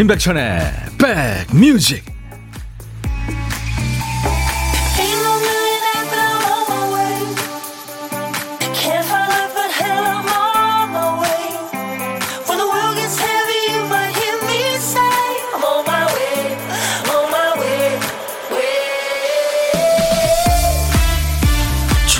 임백천의 0.00 0.62
백뮤직 0.96 2.09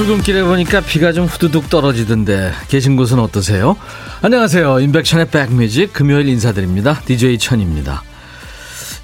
출근길에 0.00 0.42
보니까 0.44 0.80
비가 0.80 1.12
좀 1.12 1.26
후두둑 1.26 1.68
떨어지던데 1.68 2.52
계신 2.68 2.96
곳은 2.96 3.18
어떠세요? 3.18 3.76
안녕하세요. 4.22 4.80
임백천의 4.80 5.28
백뮤직 5.28 5.92
금요일 5.92 6.26
인사드립니다. 6.26 7.02
DJ 7.04 7.36
천입니다. 7.36 8.02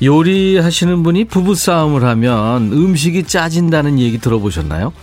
요리하시는 0.03 1.03
분이 1.03 1.27
부부싸움을 1.27 2.03
하면 2.03 2.73
음식이 2.73 3.25
짜진다는 3.25 3.99
얘기 3.99 4.17
들어보셨나요? 4.19 4.95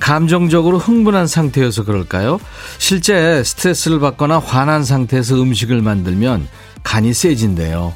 감정적으로 0.00 0.78
흥분한 0.78 1.26
상태여서 1.26 1.84
그럴까요? 1.84 2.40
실제 2.78 3.44
스트레스를 3.44 4.00
받거나 4.00 4.38
화난 4.38 4.82
상태에서 4.82 5.34
음식을 5.42 5.82
만들면 5.82 6.48
간이 6.84 7.12
세진대요. 7.12 7.92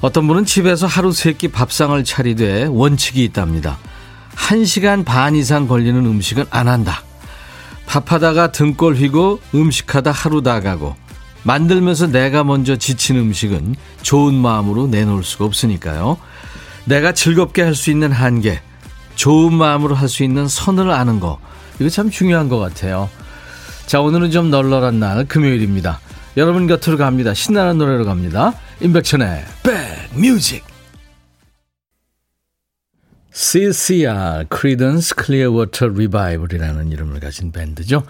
어떤 0.00 0.26
분은 0.26 0.46
집에서 0.46 0.86
하루 0.86 1.12
세 1.12 1.34
끼 1.34 1.48
밥상을 1.48 2.02
차리되 2.02 2.64
원칙이 2.70 3.22
있답니다. 3.24 3.76
1시간 4.36 5.04
반 5.04 5.34
이상 5.34 5.66
걸리는 5.66 6.04
음식은 6.04 6.44
안 6.50 6.68
한다. 6.68 7.02
밥하다가 7.86 8.52
등골 8.52 8.94
휘고 8.94 9.40
음식하다 9.54 10.10
하루 10.10 10.42
다 10.42 10.60
가고 10.60 10.96
만들면서 11.44 12.08
내가 12.08 12.44
먼저 12.44 12.76
지친 12.76 13.16
음식은 13.16 13.76
좋은 14.02 14.34
마음으로 14.34 14.88
내놓을 14.88 15.22
수가 15.24 15.44
없으니까요. 15.44 16.18
내가 16.84 17.12
즐겁게 17.12 17.62
할 17.62 17.74
수 17.74 17.90
있는 17.90 18.12
한계, 18.12 18.60
좋은 19.14 19.54
마음으로 19.54 19.94
할 19.94 20.08
수 20.08 20.24
있는 20.24 20.48
선을 20.48 20.90
아는 20.90 21.20
거, 21.20 21.38
이거 21.78 21.88
참 21.88 22.10
중요한 22.10 22.48
것 22.48 22.58
같아요. 22.58 23.08
자, 23.86 24.00
오늘은 24.00 24.32
좀 24.32 24.50
널널한 24.50 24.98
날, 24.98 25.24
금요일입니다. 25.26 26.00
여러분 26.36 26.66
곁으로 26.66 26.96
갑니다. 26.96 27.32
신나는 27.32 27.78
노래로 27.78 28.04
갑니다. 28.04 28.52
임백천의 28.80 29.44
백 29.62 29.72
뮤직. 30.14 30.75
CCR, 33.36 34.46
Creedence 34.50 35.12
Clearwater 35.14 35.92
Revival이라는 35.92 36.90
이름을 36.90 37.20
가진 37.20 37.52
밴드죠. 37.52 38.02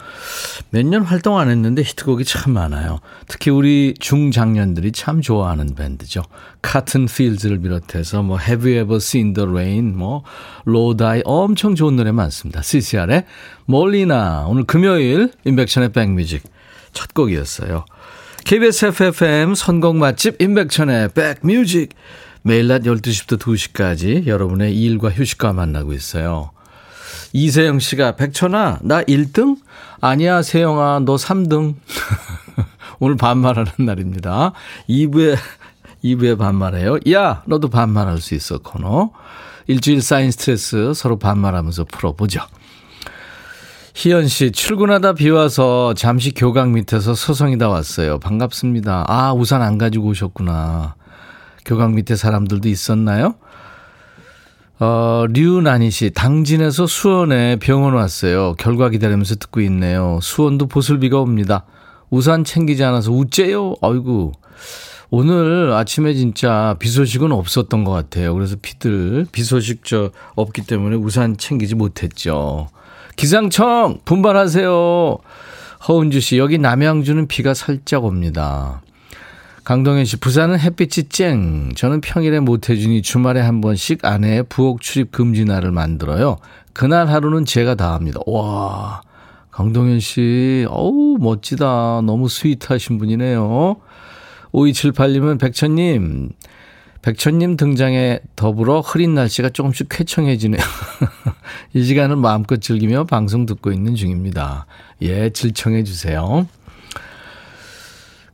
몇 0.71 0.87
년 0.87 1.03
활동 1.03 1.37
안 1.41 1.51
했는데 1.51 1.83
히트곡이 1.83 2.25
참 2.25 2.53
많아요. 2.53 3.01
특히 3.27 3.51
우리 3.51 3.95
중장년들이 3.99 4.93
참 4.93 5.21
좋아하는 5.21 5.75
밴드죠. 5.75 6.23
Cotton 6.65 7.09
Fields를 7.11 7.61
비롯해서 7.61 8.23
뭐 8.23 8.39
Have 8.39 8.71
You 8.71 8.85
Ever 8.85 8.97
Seen 8.99 9.35
the 9.35 9.51
Rain, 9.51 9.97
뭐 9.99 10.23
Die 10.65 11.23
엄청 11.25 11.75
좋은 11.75 11.97
노래 11.97 12.13
많습니다. 12.13 12.63
CCR의 12.63 13.25
몰리나 13.65 14.47
오늘 14.47 14.63
금요일 14.63 15.33
인백천의 15.45 15.89
백뮤직 15.89 16.45
첫 16.93 17.13
곡이었어요. 17.15 17.85
KBS 18.45 18.85
FFM 18.87 19.57
선곡 19.57 19.97
맛집 19.97 20.41
인백천의 20.41 21.09
백뮤직 21.15 21.95
매일 22.47 22.69
낮 22.69 22.83
12시부터 22.83 23.41
2시까지 23.41 24.29
여러분의 24.29 24.81
일과 24.81 25.11
휴식과 25.11 25.53
만나고 25.53 25.93
있어요. 25.93 26.53
이세영 27.33 27.81
씨가 27.81 28.15
백천아 28.15 28.79
나 28.83 29.03
1등? 29.03 29.57
아니야 30.01 30.43
세영아 30.43 31.01
너 31.05 31.17
3등. 31.17 31.75
오늘 33.01 33.17
반말하는 33.17 33.73
날입니다. 33.79 34.53
2부에 34.89 35.37
2부에 36.05 36.39
반말해요. 36.39 37.01
야 37.11 37.43
너도 37.47 37.69
반말할 37.69 38.19
수 38.19 38.37
있어 38.37 38.59
코너. 38.59 39.11
일주일 39.67 40.01
쌓인 40.01 40.31
스트레스 40.31 40.93
서로 40.95 41.19
반말하면서 41.19 41.87
풀어보죠. 41.87 42.43
희연 43.97 44.29
씨, 44.29 44.53
출근하다 44.53 45.15
비 45.15 45.31
와서 45.31 45.95
잠시 45.95 46.33
교각 46.33 46.71
밑에서 46.71 47.15
서성이다 47.15 47.69
왔어요. 47.71 48.21
반갑습니다. 48.21 49.07
아, 49.09 49.33
우산 49.33 49.63
안 49.63 49.79
가지고 49.79 50.09
오셨구나. 50.09 50.96
교각 51.67 51.93
밑에 51.93 52.17
사람들도 52.17 52.69
있었나요? 52.69 53.35
어, 54.79 55.25
류나니 55.29 55.91
씨, 55.91 56.11
당진에서 56.11 56.87
수원에 56.87 57.57
병원 57.57 57.95
왔어요. 57.95 58.55
결과 58.55 58.89
기다리면서 58.89 59.35
듣고 59.35 59.61
있네요. 59.63 60.19
수원도 60.23 60.69
보슬비가 60.69 61.19
옵니다. 61.19 61.65
우산 62.09 62.45
챙기지 62.45 62.85
않아서 62.85 63.11
우째요? 63.11 63.75
아이고. 63.83 64.33
오늘 65.11 65.73
아침에 65.73 66.15
진짜 66.15 66.77
비 66.79 66.89
소식은 66.89 67.33
없었던 67.33 67.85
것 67.85 67.91
같아요. 67.93 68.35
그래서 68.35 68.57
비들, 68.61 69.27
비 69.33 69.43
소식 69.45 69.85
저 69.85 70.11
없기 70.35 70.67
때문에 70.67 70.97
우산 70.97 71.37
챙기지 71.37 71.75
못했죠. 71.75 72.69
기상청 73.17 74.01
분발하세요. 74.05 75.19
허은주 75.89 76.21
씨, 76.21 76.39
여기 76.39 76.59
남양주는 76.59 77.29
비가 77.29 77.55
살짝 77.55 78.05
옵니다. 78.05 78.83
강동현 79.67 80.05
씨, 80.05 80.17
부산은 80.19 80.61
햇빛이 80.61 81.09
쨍. 81.09 81.73
저는 81.75 82.01
평일에 82.01 82.39
못해주니 82.39 83.03
주말에 83.03 83.41
한 83.41 83.61
번씩 83.61 84.05
아내의 84.05 84.45
부엌 84.45 84.81
출입 84.81 85.11
금지 85.11 85.45
날을 85.45 85.73
만들어요. 85.73 86.37
그날 86.73 87.09
하루는 87.09 87.45
제가 87.45 87.75
다 87.75 87.93
합니다. 87.95 88.21
와, 88.27 89.01
강동현 89.51 89.99
씨, 89.99 90.67
어우, 90.71 91.19
멋지다. 91.19 92.03
너무 92.05 92.29
스윗하신 92.29 92.99
분이네요. 92.99 93.79
5278님은 94.53 95.41
백천님, 95.41 96.29
백천님 97.03 97.57
등장에 97.57 98.21
더불어 98.37 98.79
흐린 98.83 99.15
날씨가 99.15 99.49
조금씩 99.49 99.89
쾌청해지네요. 99.91 100.63
이 101.75 101.83
시간을 101.83 102.15
마음껏 102.15 102.63
즐기며 102.63 103.03
방송 103.03 103.47
듣고 103.47 103.73
있는 103.73 103.97
중입니다. 103.97 104.67
예, 105.03 105.31
질청해 105.31 105.83
주세요. 105.83 106.47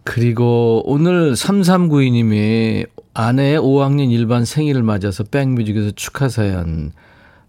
그리고 0.04 0.82
오늘 0.84 1.32
3392님이 1.32 2.86
아내의 3.14 3.58
5학년 3.58 4.10
일반 4.10 4.44
생일을 4.44 4.82
맞아서 4.82 5.22
백뮤직에서 5.24 5.92
축하 5.92 6.28
사연 6.28 6.92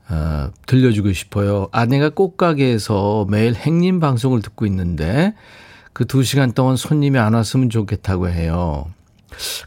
어, 0.09 0.52
들려주고 0.66 1.13
싶어요. 1.13 1.68
아내가 1.72 2.09
꽃가게에서 2.09 3.28
매일 3.30 3.56
행님 3.56 4.00
방송을 4.00 4.42
듣고 4.42 4.66
있는데 4.66 5.34
그두 5.94 6.24
시간 6.24 6.52
동안 6.52 6.75
손님이 6.75 7.18
안 7.19 7.34
왔으면 7.34 7.69
좋겠다고 7.69 8.30
해요. 8.30 8.88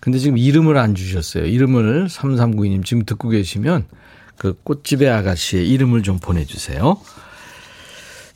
근데 0.01 0.19
지금 0.19 0.39
이름을 0.39 0.77
안 0.77 0.95
주셨어요. 0.95 1.47
이름을 1.47 2.07
3392님 2.07 2.85
지금 2.85 3.05
듣고 3.05 3.31
계시면 3.31 3.87
그 4.37 4.55
꽃집의 4.63 5.09
아가씨의 5.11 5.69
이름을 5.69 6.03
좀 6.03 6.19
보내주세요. 6.19 7.01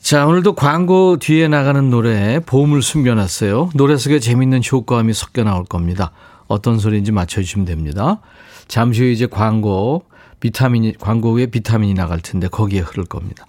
자, 0.01 0.25
오늘도 0.25 0.55
광고 0.55 1.17
뒤에 1.17 1.47
나가는 1.47 1.89
노래에 1.89 2.39
보험을 2.39 2.81
숨겨놨어요. 2.81 3.69
노래 3.75 3.95
속에 3.97 4.19
재밌는 4.19 4.61
효과음이 4.69 5.13
섞여 5.13 5.43
나올 5.43 5.63
겁니다. 5.63 6.11
어떤 6.47 6.79
소리인지 6.79 7.11
맞춰주시면 7.11 7.65
됩니다. 7.65 8.19
잠시 8.67 9.03
후에 9.03 9.11
이제 9.11 9.27
광고, 9.27 10.03
비타민이, 10.39 10.95
광고 10.99 11.33
후에 11.33 11.45
비타민이 11.45 11.93
나갈 11.93 12.19
텐데 12.19 12.47
거기에 12.47 12.79
흐를 12.81 13.05
겁니다. 13.05 13.45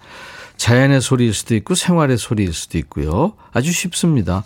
자연의 0.57 1.01
소리일 1.01 1.33
수도 1.33 1.55
있고 1.55 1.73
생활의 1.75 2.17
소리일 2.17 2.53
수도 2.53 2.77
있고요. 2.77 3.33
아주 3.51 3.71
쉽습니다. 3.73 4.43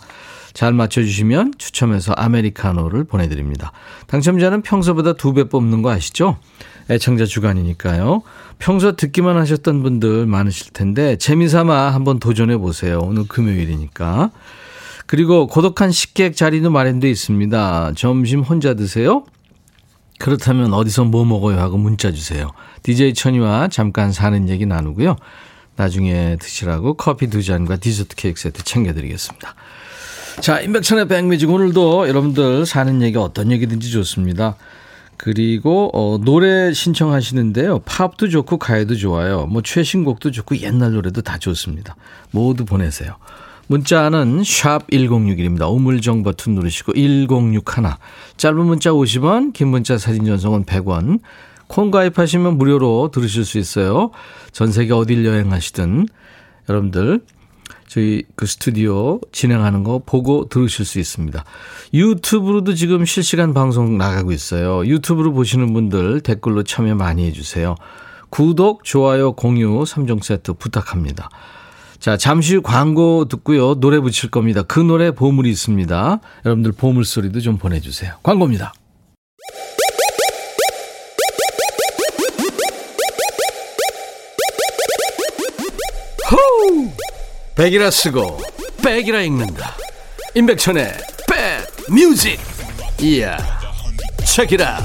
잘 0.54 0.72
맞춰주시면 0.72 1.54
추첨해서 1.58 2.14
아메리카노를 2.16 3.04
보내드립니다. 3.04 3.70
당첨자는 4.06 4.62
평소보다 4.62 5.12
두 5.12 5.34
배 5.34 5.44
뽑는 5.44 5.82
거 5.82 5.90
아시죠? 5.90 6.38
애청자 6.90 7.26
주간이니까요. 7.26 8.22
평소 8.58 8.96
듣기만 8.96 9.36
하셨던 9.36 9.82
분들 9.82 10.26
많으실 10.26 10.72
텐데 10.72 11.16
재미삼아 11.16 11.90
한번 11.90 12.18
도전해 12.18 12.56
보세요. 12.56 13.00
오늘 13.02 13.26
금요일이니까. 13.28 14.30
그리고 15.06 15.46
고독한 15.46 15.90
식객 15.90 16.36
자리도 16.36 16.70
마련되어 16.70 17.10
있습니다. 17.10 17.92
점심 17.96 18.40
혼자 18.40 18.74
드세요? 18.74 19.24
그렇다면 20.18 20.74
어디서 20.74 21.04
뭐 21.04 21.24
먹어요 21.24 21.58
하고 21.58 21.78
문자 21.78 22.12
주세요. 22.12 22.50
DJ 22.82 23.14
천이와 23.14 23.68
잠깐 23.68 24.12
사는 24.12 24.48
얘기 24.48 24.66
나누고요. 24.66 25.16
나중에 25.76 26.36
드시라고 26.40 26.94
커피 26.94 27.28
두 27.28 27.42
잔과 27.42 27.76
디저트 27.76 28.16
케이크 28.16 28.40
세트 28.40 28.64
챙겨드리겠습니다. 28.64 29.54
자, 30.40 30.60
임백천의 30.60 31.08
백뮤직 31.08 31.48
오늘도 31.50 32.08
여러분들 32.08 32.66
사는 32.66 33.00
얘기 33.02 33.16
어떤 33.16 33.50
얘기든지 33.50 33.90
좋습니다. 33.90 34.56
그리고 35.18 35.90
어, 35.92 36.18
노래 36.18 36.72
신청하시는데요. 36.72 37.80
팝도 37.80 38.28
좋고 38.28 38.58
가요도 38.58 38.94
좋아요. 38.94 39.46
뭐 39.46 39.62
최신곡도 39.62 40.30
좋고 40.30 40.58
옛날 40.58 40.92
노래도 40.92 41.20
다 41.20 41.38
좋습니다. 41.38 41.96
모두 42.30 42.64
보내세요. 42.64 43.16
문자는 43.66 44.44
샵 44.44 44.86
1061입니다. 44.88 45.70
우물정 45.70 46.22
버튼 46.22 46.54
누르시고 46.54 46.92
1061. 46.94 47.62
짧은 48.36 48.64
문자 48.64 48.90
50원, 48.90 49.52
긴 49.52 49.68
문자 49.68 49.98
사진 49.98 50.24
전송은 50.24 50.64
100원. 50.64 51.20
콩 51.66 51.90
가입하시면 51.90 52.56
무료로 52.56 53.10
들으실 53.12 53.44
수 53.44 53.58
있어요. 53.58 54.10
전 54.52 54.72
세계 54.72 54.94
어딜 54.94 55.26
여행하시든 55.26 56.06
여러분들 56.68 57.20
저희 57.88 58.22
그 58.36 58.46
스튜디오 58.46 59.20
진행하는 59.32 59.82
거 59.82 60.00
보고 60.04 60.48
들으실 60.48 60.84
수 60.84 60.98
있습니다. 60.98 61.44
유튜브로도 61.94 62.74
지금 62.74 63.04
실시간 63.04 63.54
방송 63.54 63.98
나가고 63.98 64.30
있어요. 64.32 64.86
유튜브로 64.86 65.32
보시는 65.32 65.72
분들 65.72 66.20
댓글로 66.20 66.62
참여 66.62 66.94
많이 66.94 67.26
해주세요. 67.26 67.74
구독, 68.30 68.84
좋아요, 68.84 69.32
공유 69.32 69.82
3종 69.82 70.22
세트 70.22 70.52
부탁합니다. 70.54 71.30
자, 71.98 72.16
잠시 72.16 72.56
후 72.56 72.62
광고 72.62 73.24
듣고요. 73.24 73.74
노래 73.76 73.98
붙일 73.98 74.30
겁니다. 74.30 74.62
그 74.62 74.78
노래 74.78 75.10
보물이 75.10 75.50
있습니다. 75.50 76.20
여러분들 76.44 76.72
보물 76.72 77.04
소리도 77.04 77.40
좀 77.40 77.56
보내주세요. 77.56 78.14
광고입니다. 78.22 78.72
백이라 87.58 87.90
쓰고 87.90 88.38
백이라 88.84 89.20
읽는다. 89.22 89.74
임백천의 90.36 90.92
백 91.28 91.92
뮤직. 91.92 92.38
이야. 93.02 93.36
책이라. 94.24 94.78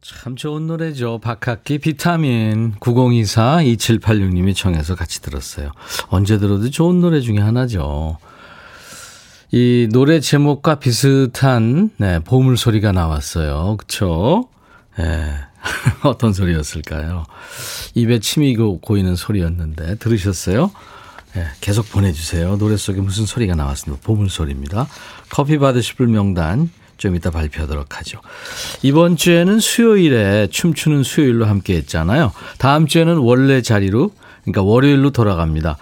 참 0.00 0.36
좋은 0.36 0.66
노래죠. 0.66 1.20
박학기 1.22 1.80
비타민 1.80 2.76
9024-2786님이 2.76 4.56
청해서 4.56 4.94
같이 4.94 5.20
들었어요. 5.20 5.70
언제 6.08 6.38
들어도 6.38 6.70
좋은 6.70 7.02
노래 7.02 7.20
중에 7.20 7.40
하나죠. 7.40 8.16
이 9.52 9.86
노래 9.92 10.20
제목과 10.20 10.76
비슷한 10.76 11.90
네, 11.98 12.20
보물 12.20 12.56
소리가 12.56 12.92
나왔어요. 12.92 13.76
그쵸? 13.76 14.48
예. 14.98 15.52
어떤 16.04 16.32
소리였을까요? 16.32 17.24
입에 17.94 18.18
침이 18.20 18.56
고이는 18.56 19.16
소리였는데 19.16 19.96
들으셨어요? 19.96 20.70
예, 21.36 21.46
계속 21.60 21.90
보내주세요. 21.90 22.56
노래 22.58 22.76
속에 22.76 23.00
무슨 23.00 23.26
소리가 23.26 23.54
나왔습니다. 23.54 24.02
보물 24.04 24.30
소리입니다. 24.30 24.86
커피 25.30 25.58
받으실 25.58 25.96
분 25.96 26.12
명단 26.12 26.70
좀 26.96 27.16
이따 27.16 27.30
발표하도록 27.30 27.98
하죠. 27.98 28.20
이번 28.82 29.16
주에는 29.16 29.58
수요일에 29.58 30.46
춤추는 30.48 31.02
수요일로 31.02 31.46
함께 31.46 31.74
했잖아요. 31.76 32.32
다음 32.58 32.86
주에는 32.86 33.16
원래 33.16 33.62
자리로, 33.62 34.12
그러니까 34.44 34.62
월요일로 34.62 35.10
돌아갑니다. 35.10 35.76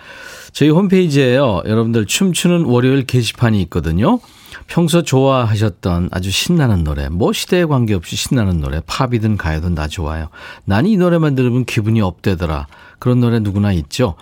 저희 0.52 0.70
홈페이지에요. 0.70 1.62
여러분들 1.67 2.06
춤추는 2.06 2.64
월요일 2.64 3.05
게시판이 3.05 3.61
있거든요. 3.62 4.20
평소 4.66 5.02
좋아하셨던 5.02 6.08
아주 6.12 6.31
신나는 6.31 6.84
노래, 6.84 7.08
뭐 7.08 7.32
시대에 7.32 7.64
관계없이 7.64 8.16
신나는 8.16 8.60
노래, 8.60 8.81
팝이든 8.87 9.37
가요든 9.37 9.75
다 9.75 9.88
좋아요. 9.88 10.28
난 10.64 10.87
이 10.87 10.96
노래만 10.96 11.34
들으면 11.34 11.64
기분이 11.64 12.00
업되더라. 12.00 12.66
그런 12.99 13.20
노래 13.20 13.38
누구나 13.40 13.72
있죠. 13.72 14.14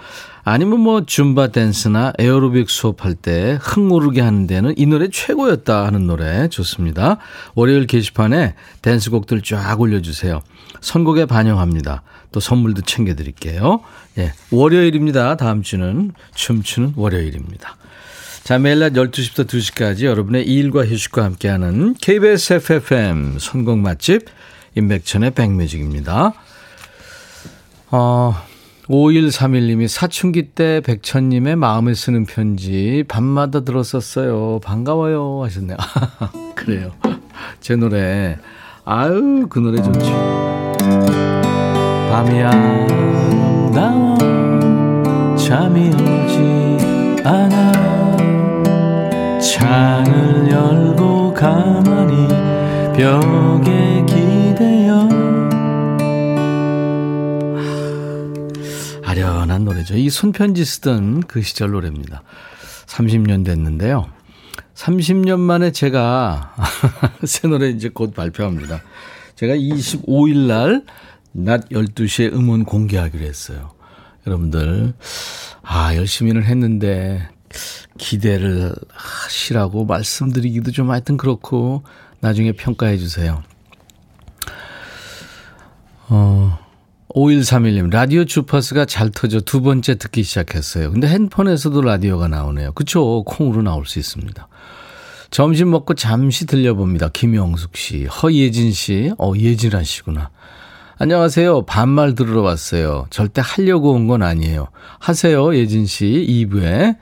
아니면 0.43 0.81
뭐 0.81 1.05
줌바 1.05 1.49
댄스나 1.49 2.13
에어로빅 2.19 2.71
수업할 2.71 3.15
때 3.15 3.59
흥오르게 3.61 4.21
하는 4.21 4.47
데는 4.47 4.75
이 4.77 4.87
노래 4.87 5.09
최고였다 5.09 5.87
하는 5.87 6.07
노래 6.07 6.49
좋습니다. 6.49 7.19
월요일 7.55 7.87
게시판에 7.87 8.55
댄스곡들 8.83 9.43
쫙 9.43 9.81
올려주세요. 9.81 10.41
선곡에 10.81 11.27
반영합니다. 11.27 12.03
또 12.33 12.41
선물도 12.41 12.83
챙겨드릴게요. 12.83 13.81
예, 14.19 14.33
월요일입니다. 14.51 15.37
다음 15.37 15.63
주는 15.63 16.13
춤추는 16.35 16.95
월요일입니다. 16.97 17.77
자, 18.51 18.59
매일 18.59 18.81
낮 18.81 18.95
12시부터 18.95 19.47
2시까지 19.47 20.07
여러분의 20.07 20.45
일과 20.45 20.85
휴식과 20.85 21.23
함께하는 21.23 21.95
KBS 21.95 22.55
FFM 22.55 23.39
선곡 23.39 23.79
맛집 23.79 24.25
임백천의 24.75 25.31
백뮤직입니다. 25.35 26.33
어, 27.93 28.35
5131님이 28.89 29.87
사춘기 29.87 30.49
때 30.49 30.81
백천님의 30.81 31.55
마음에 31.55 31.95
쓰는 31.95 32.27
편지 32.27 33.05
밤마다 33.07 33.61
들었었어요. 33.61 34.59
반가워요 34.65 35.45
하셨네요. 35.45 35.77
그래요. 36.57 36.91
제 37.61 37.77
노래. 37.77 38.37
아유, 38.85 39.47
그 39.49 39.61
노래 39.61 39.81
좋죠. 39.81 40.75
밤이야, 42.11 42.51
나와 43.73 44.19
잠이 45.37 45.91
오지 45.91 47.23
않아. 47.25 47.70
창을 49.61 50.51
열고 50.51 51.35
가만히 51.35 52.29
벽에 52.97 54.05
기대어 54.07 55.09
아련한 59.05 59.65
노래죠. 59.65 59.97
이 59.97 60.09
손편지 60.09 60.65
쓰던 60.65 61.21
그 61.25 61.43
시절 61.43 61.73
노래입니다. 61.73 62.23
30년 62.87 63.45
됐는데요. 63.45 64.09
30년 64.75 65.39
만에 65.39 65.73
제가 65.73 66.55
새 67.25 67.47
노래 67.49 67.69
이제 67.69 67.91
곧 67.91 68.15
발표합니다. 68.15 68.81
제가 69.37 69.55
25일 69.55 70.47
날 70.47 70.85
낮 71.33 71.69
12시에 71.69 72.33
음원 72.33 72.65
공개하기로 72.65 73.25
했어요. 73.25 73.71
여러분들, 74.27 74.95
아, 75.63 75.95
열심히는 75.95 76.43
했는데 76.43 77.29
기대를 78.01 78.75
하시라고 78.93 79.85
말씀드리기도 79.85 80.73
좀 80.73 80.91
하여튼 80.91 81.17
그렇고 81.19 81.83
나중에 82.21 82.53
평가해 82.53 82.97
주세요. 82.97 83.43
어, 86.09 86.59
5131님, 87.15 87.91
라디오 87.91 88.25
주파수가 88.25 88.87
잘 88.87 89.11
터져 89.11 89.41
두 89.41 89.61
번째 89.61 89.97
듣기 89.97 90.23
시작했어요. 90.23 90.91
근데 90.91 91.09
핸폰에서도 91.09 91.81
라디오가 91.83 92.27
나오네요. 92.27 92.73
그쵸? 92.73 93.23
콩으로 93.25 93.63
나올 93.63 93.87
수 93.87 93.99
있습니다. 93.99 94.49
점심 95.31 95.71
먹고 95.71 95.95
잠시 95.95 96.47
들려봅니다. 96.47 97.11
김영숙 97.11 97.77
씨, 97.77 98.07
허예진 98.07 98.73
씨, 98.73 99.13
어, 99.19 99.33
예진아 99.37 99.85
씨구나. 99.85 100.31
안녕하세요. 100.99 101.63
반말 101.67 102.15
들으러 102.15 102.43
왔어요. 102.43 103.07
절대 103.11 103.41
하려고 103.45 103.93
온 103.93 104.07
건 104.09 104.23
아니에요. 104.23 104.69
하세요, 104.99 105.55
예진 105.55 105.87
씨, 105.87 106.07
2부에. 106.51 106.97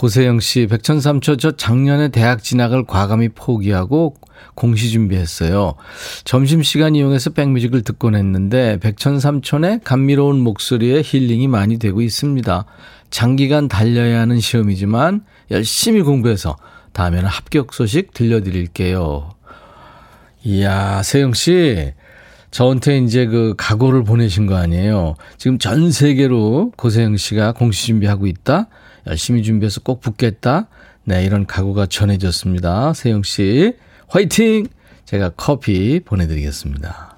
고세영 0.00 0.40
씨, 0.40 0.66
백천삼초 0.66 1.36
저 1.36 1.50
작년에 1.50 2.08
대학 2.08 2.42
진학을 2.42 2.86
과감히 2.86 3.28
포기하고 3.28 4.14
공시 4.54 4.88
준비했어요. 4.88 5.74
점심시간 6.24 6.94
이용해서 6.94 7.28
백뮤직을 7.28 7.82
듣곤 7.82 8.14
했는데 8.14 8.78
백천삼촌의 8.78 9.80
감미로운 9.84 10.40
목소리에 10.40 11.02
힐링이 11.04 11.48
많이 11.48 11.78
되고 11.78 12.00
있습니다. 12.00 12.64
장기간 13.10 13.68
달려야 13.68 14.20
하는 14.20 14.40
시험이지만 14.40 15.22
열심히 15.50 16.00
공부해서 16.00 16.56
다음에는 16.94 17.26
합격 17.26 17.74
소식 17.74 18.14
들려드릴게요. 18.14 19.28
이야, 20.44 21.02
세영 21.02 21.34
씨. 21.34 21.92
저한테 22.50 23.00
이제 23.00 23.26
그 23.26 23.52
각오를 23.58 24.04
보내신 24.04 24.46
거 24.46 24.56
아니에요. 24.56 25.16
지금 25.36 25.58
전 25.58 25.92
세계로 25.92 26.72
고세영 26.78 27.18
씨가 27.18 27.52
공시 27.52 27.88
준비하고 27.88 28.26
있다. 28.26 28.68
열심히 29.10 29.42
준비해서 29.42 29.80
꼭 29.80 30.00
붙겠다. 30.00 30.68
네, 31.04 31.24
이런 31.24 31.44
각오가 31.46 31.86
전해졌습니다. 31.86 32.94
세영 32.94 33.24
씨, 33.24 33.74
화이팅! 34.08 34.68
제가 35.04 35.30
커피 35.36 35.98
보내드리겠습니다. 36.04 37.16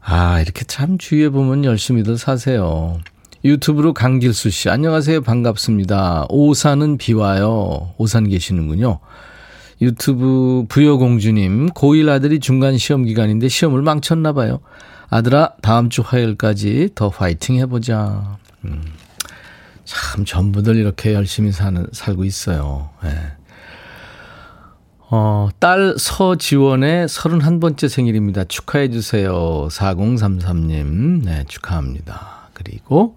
아, 0.00 0.40
이렇게 0.40 0.64
참 0.64 0.96
주위에 0.96 1.28
보면 1.28 1.66
열심히들 1.66 2.16
사세요. 2.16 2.98
유튜브로 3.44 3.92
강길수 3.92 4.48
씨, 4.50 4.70
안녕하세요. 4.70 5.20
반갑습니다. 5.20 6.26
오산은 6.30 6.96
비와요. 6.96 7.92
오산 7.98 8.28
계시는군요. 8.28 9.00
유튜브 9.82 10.64
부여공주님, 10.68 11.70
고1 11.70 12.08
아들이 12.08 12.40
중간 12.40 12.78
시험 12.78 13.04
기간인데 13.04 13.48
시험을 13.48 13.82
망쳤나 13.82 14.32
봐요. 14.32 14.60
아들아, 15.10 15.54
다음 15.60 15.90
주 15.90 16.02
화요일까지 16.02 16.90
더 16.94 17.08
화이팅 17.08 17.56
해보자. 17.56 18.38
음. 18.64 18.82
참 19.84 20.24
전부들 20.24 20.76
이렇게 20.76 21.14
열심히 21.14 21.52
사는 21.52 21.86
살고 21.92 22.24
있어요. 22.24 22.90
네. 23.02 23.10
어, 25.12 25.48
딸 25.58 25.96
서지원의 25.98 27.08
31번째 27.08 27.88
생일입니다. 27.88 28.44
축하해 28.44 28.90
주세요. 28.90 29.68
4033님. 29.70 31.24
네, 31.24 31.44
축하합니다. 31.48 32.50
그리고 32.54 33.16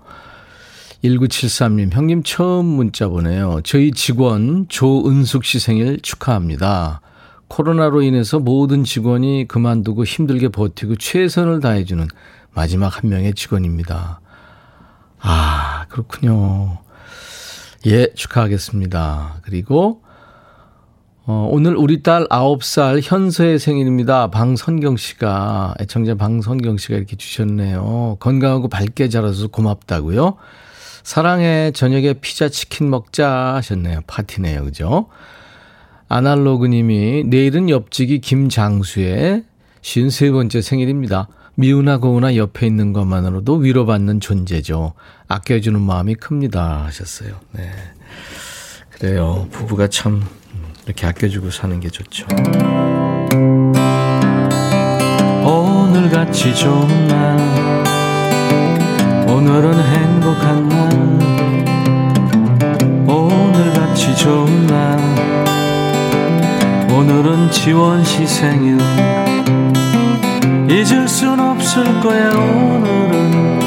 1973님, 1.04 1.94
형님 1.94 2.24
처음 2.24 2.66
문자 2.66 3.08
보내요. 3.08 3.60
저희 3.64 3.92
직원 3.92 4.68
조은숙 4.70 5.44
씨 5.44 5.60
생일 5.60 6.00
축하합니다. 6.02 7.02
코로나로 7.48 8.02
인해서 8.02 8.40
모든 8.40 8.84
직원이 8.84 9.46
그만두고 9.48 10.06
힘들게 10.06 10.48
버티고 10.48 10.96
최선을 10.96 11.60
다해주는 11.60 12.08
마지막 12.56 12.98
한 12.98 13.10
명의 13.10 13.34
직원입니다. 13.34 14.22
아, 15.24 15.86
그렇군요. 15.88 16.80
예, 17.86 18.14
축하하겠습니다. 18.14 19.40
그리고, 19.44 20.02
어, 21.26 21.48
오늘 21.50 21.78
우리 21.78 22.04
딸 22.04 22.28
9살 22.28 23.00
현서의 23.02 23.58
생일입니다. 23.58 24.30
방선경 24.30 24.98
씨가, 24.98 25.76
애청자 25.80 26.16
방선경 26.16 26.78
씨가 26.78 26.98
이렇게 26.98 27.16
주셨네요. 27.16 28.18
건강하고 28.20 28.68
밝게 28.68 29.08
자라서 29.08 29.48
고맙다고요. 29.48 30.36
사랑해, 31.04 31.72
저녁에 31.72 32.14
피자 32.14 32.50
치킨 32.50 32.90
먹자 32.90 33.56
하셨네요. 33.56 34.02
파티네요. 34.08 34.66
그죠? 34.66 35.08
아날로그 36.10 36.68
님이 36.68 37.24
내일은 37.24 37.70
옆집이 37.70 38.20
김장수의 38.20 39.44
53번째 39.82 40.62
생일입니다. 40.62 41.30
미우나 41.56 41.98
고우나 42.00 42.36
옆에 42.36 42.66
있는 42.66 42.94
것만으로도 42.94 43.58
위로받는 43.58 44.20
존재죠. 44.20 44.94
아껴주는 45.28 45.80
마음이 45.80 46.16
큽니다. 46.16 46.84
하셨어요. 46.86 47.36
네. 47.52 47.72
그래요. 48.90 49.48
부부가 49.52 49.88
참 49.88 50.24
이렇게 50.86 51.06
아껴주고 51.06 51.52
사는 51.52 51.80
게 51.80 51.90
좋죠. 51.90 52.26
오늘 55.46 56.10
같이 56.10 56.56
좋은 56.56 57.08
날 57.08 57.38
오늘은 59.28 59.74
행복한 59.80 60.70
날 60.70 60.90
오늘 63.08 63.74
같이 63.74 64.16
좋은 64.16 64.68
날 64.68 65.00
오늘은 66.90 67.52
지원 67.52 68.04
씨 68.04 68.26
생일 68.26 68.78
잊을 70.70 71.08
순 71.08 71.40
없을 71.40 71.84
거야 72.02 72.32
오늘은. 72.32 73.60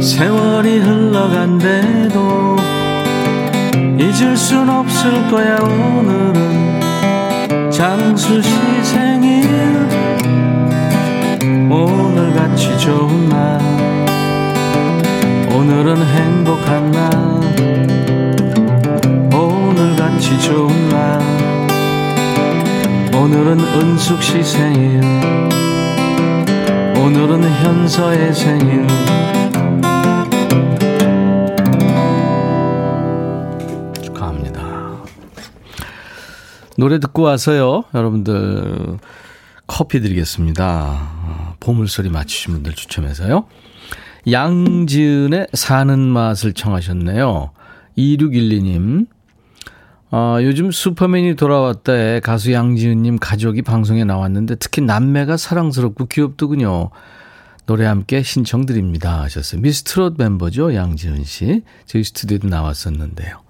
세월이 0.00 0.78
흘러간대도 0.78 2.56
잊을 3.98 4.36
순 4.36 4.68
없을 4.68 5.28
거야 5.30 5.56
오늘은. 5.58 6.80
장수 7.70 8.42
시 8.42 8.50
생일 8.82 9.44
오늘같이 11.70 12.78
좋은 12.78 13.28
날. 13.28 13.58
오늘은 15.52 15.96
행복한 16.04 16.90
날. 16.90 17.10
오늘같이 19.32 20.40
좋은 20.40 20.88
날. 20.88 21.20
오늘은 23.14 23.58
은숙 23.60 24.22
씨 24.22 24.42
생일 24.42 25.00
오늘은 27.04 27.42
현서의 27.42 28.32
생일 28.32 28.86
노래 36.76 36.98
듣고 36.98 37.22
와서요. 37.22 37.84
여러분들 37.94 38.98
커피 39.66 40.00
드리겠습니다. 40.00 41.56
보물소리 41.60 42.08
맞추신 42.08 42.54
분들 42.54 42.72
추첨해서요. 42.72 43.44
양지은의 44.30 45.48
사는 45.52 45.98
맛을 45.98 46.52
청하셨네요. 46.52 47.50
2612님. 47.98 49.06
어, 50.16 50.38
요즘 50.42 50.70
슈퍼맨이 50.70 51.34
돌아왔다에 51.34 52.20
가수 52.20 52.52
양지은님 52.52 53.18
가족이 53.18 53.62
방송에 53.62 54.04
나왔는데 54.04 54.54
특히 54.54 54.80
남매가 54.80 55.36
사랑스럽고 55.36 56.06
귀엽더군요. 56.06 56.90
노래 57.66 57.84
함께 57.84 58.22
신청드립니다 58.22 59.22
하셨어요. 59.22 59.60
미스트롯 59.60 60.14
멤버죠. 60.16 60.72
양지은 60.72 61.24
씨. 61.24 61.62
저희 61.86 62.04
스튜디오도 62.04 62.46
나왔었는데요. 62.46 63.40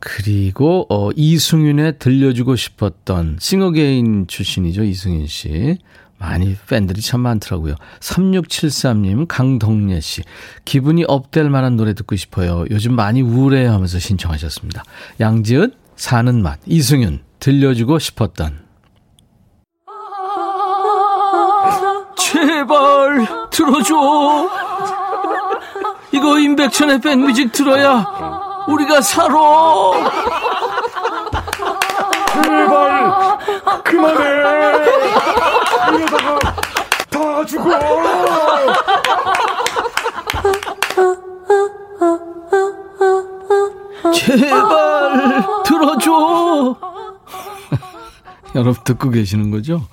그리고 0.00 0.86
어 0.90 1.10
이승윤의 1.14 2.00
들려주고 2.00 2.56
싶었던 2.56 3.36
싱어게인 3.38 4.26
출신이죠. 4.26 4.82
이승윤 4.82 5.28
씨. 5.28 5.78
많이 6.22 6.56
팬들이 6.68 7.00
참 7.00 7.20
많더라고요. 7.20 7.74
3673님, 7.98 9.26
강동래 9.26 10.00
씨. 10.00 10.22
기분이 10.64 11.04
업될 11.08 11.50
만한 11.50 11.76
노래 11.76 11.94
듣고 11.94 12.14
싶어요. 12.14 12.64
요즘 12.70 12.94
많이 12.94 13.22
우울해 13.22 13.66
하면서 13.66 13.98
신청하셨습니다. 13.98 14.84
양지은, 15.18 15.72
사는 15.96 16.40
맛. 16.40 16.60
이승윤, 16.64 17.22
들려주고 17.40 17.98
싶었던. 17.98 18.62
제발, 22.16 23.26
들어줘. 23.50 24.48
이거 26.12 26.38
임백천의 26.38 27.00
백뮤직 27.00 27.50
들어야 27.50 28.06
우리가 28.68 29.00
살아. 29.00 29.34
제발 32.44 33.38
그만해. 33.82 34.42
이러다가 35.98 36.38
다 37.10 37.44
죽어. 37.46 37.78
제발 44.14 45.44
들어줘. 45.64 46.76
여러분 48.54 48.84
듣고 48.84 49.10
계시는 49.10 49.50
거죠? 49.50 49.86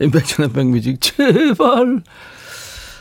임백천의 0.00 0.52
백뮤직 0.52 1.00
제발. 1.00 2.02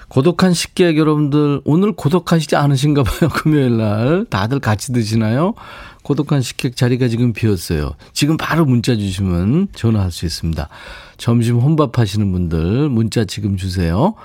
고독한 0.10 0.54
식객 0.54 0.98
여러분들 0.98 1.62
오늘 1.66 1.94
고독하시지 1.94 2.56
않으신가 2.56 3.04
봐요. 3.04 3.30
금요일 3.34 3.78
날 3.78 4.26
다들 4.30 4.60
같이 4.60 4.92
드시나요? 4.92 5.54
고독한 6.04 6.42
식객 6.42 6.76
자리가 6.76 7.08
지금 7.08 7.32
비었어요. 7.32 7.94
지금 8.12 8.36
바로 8.36 8.66
문자 8.66 8.96
주시면 8.96 9.70
전화할 9.74 10.12
수 10.12 10.26
있습니다. 10.26 10.68
점심 11.18 11.60
혼밥 11.60 12.00
하시는 12.00 12.32
분들 12.32 12.90
문자 12.90 13.26
지금 13.26 13.56
주세요. 13.56 14.16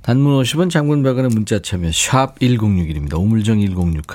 단문 0.00 0.42
50원 0.42 0.70
장문 0.70 1.02
100원의 1.02 1.32
문자 1.34 1.60
참여 1.60 1.90
샵 1.92 2.38
1061입니다. 2.38 3.18
우물정 3.18 3.60
1061. 3.60 4.06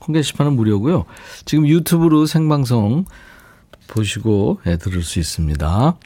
콩 0.00 0.12
게시판은 0.12 0.54
무료고요. 0.54 1.04
지금 1.44 1.66
유튜브로 1.66 2.26
생방송 2.26 3.04
보시고 3.88 4.60
예, 4.66 4.76
들을 4.76 5.02
수 5.02 5.18
있습니다. 5.18 5.96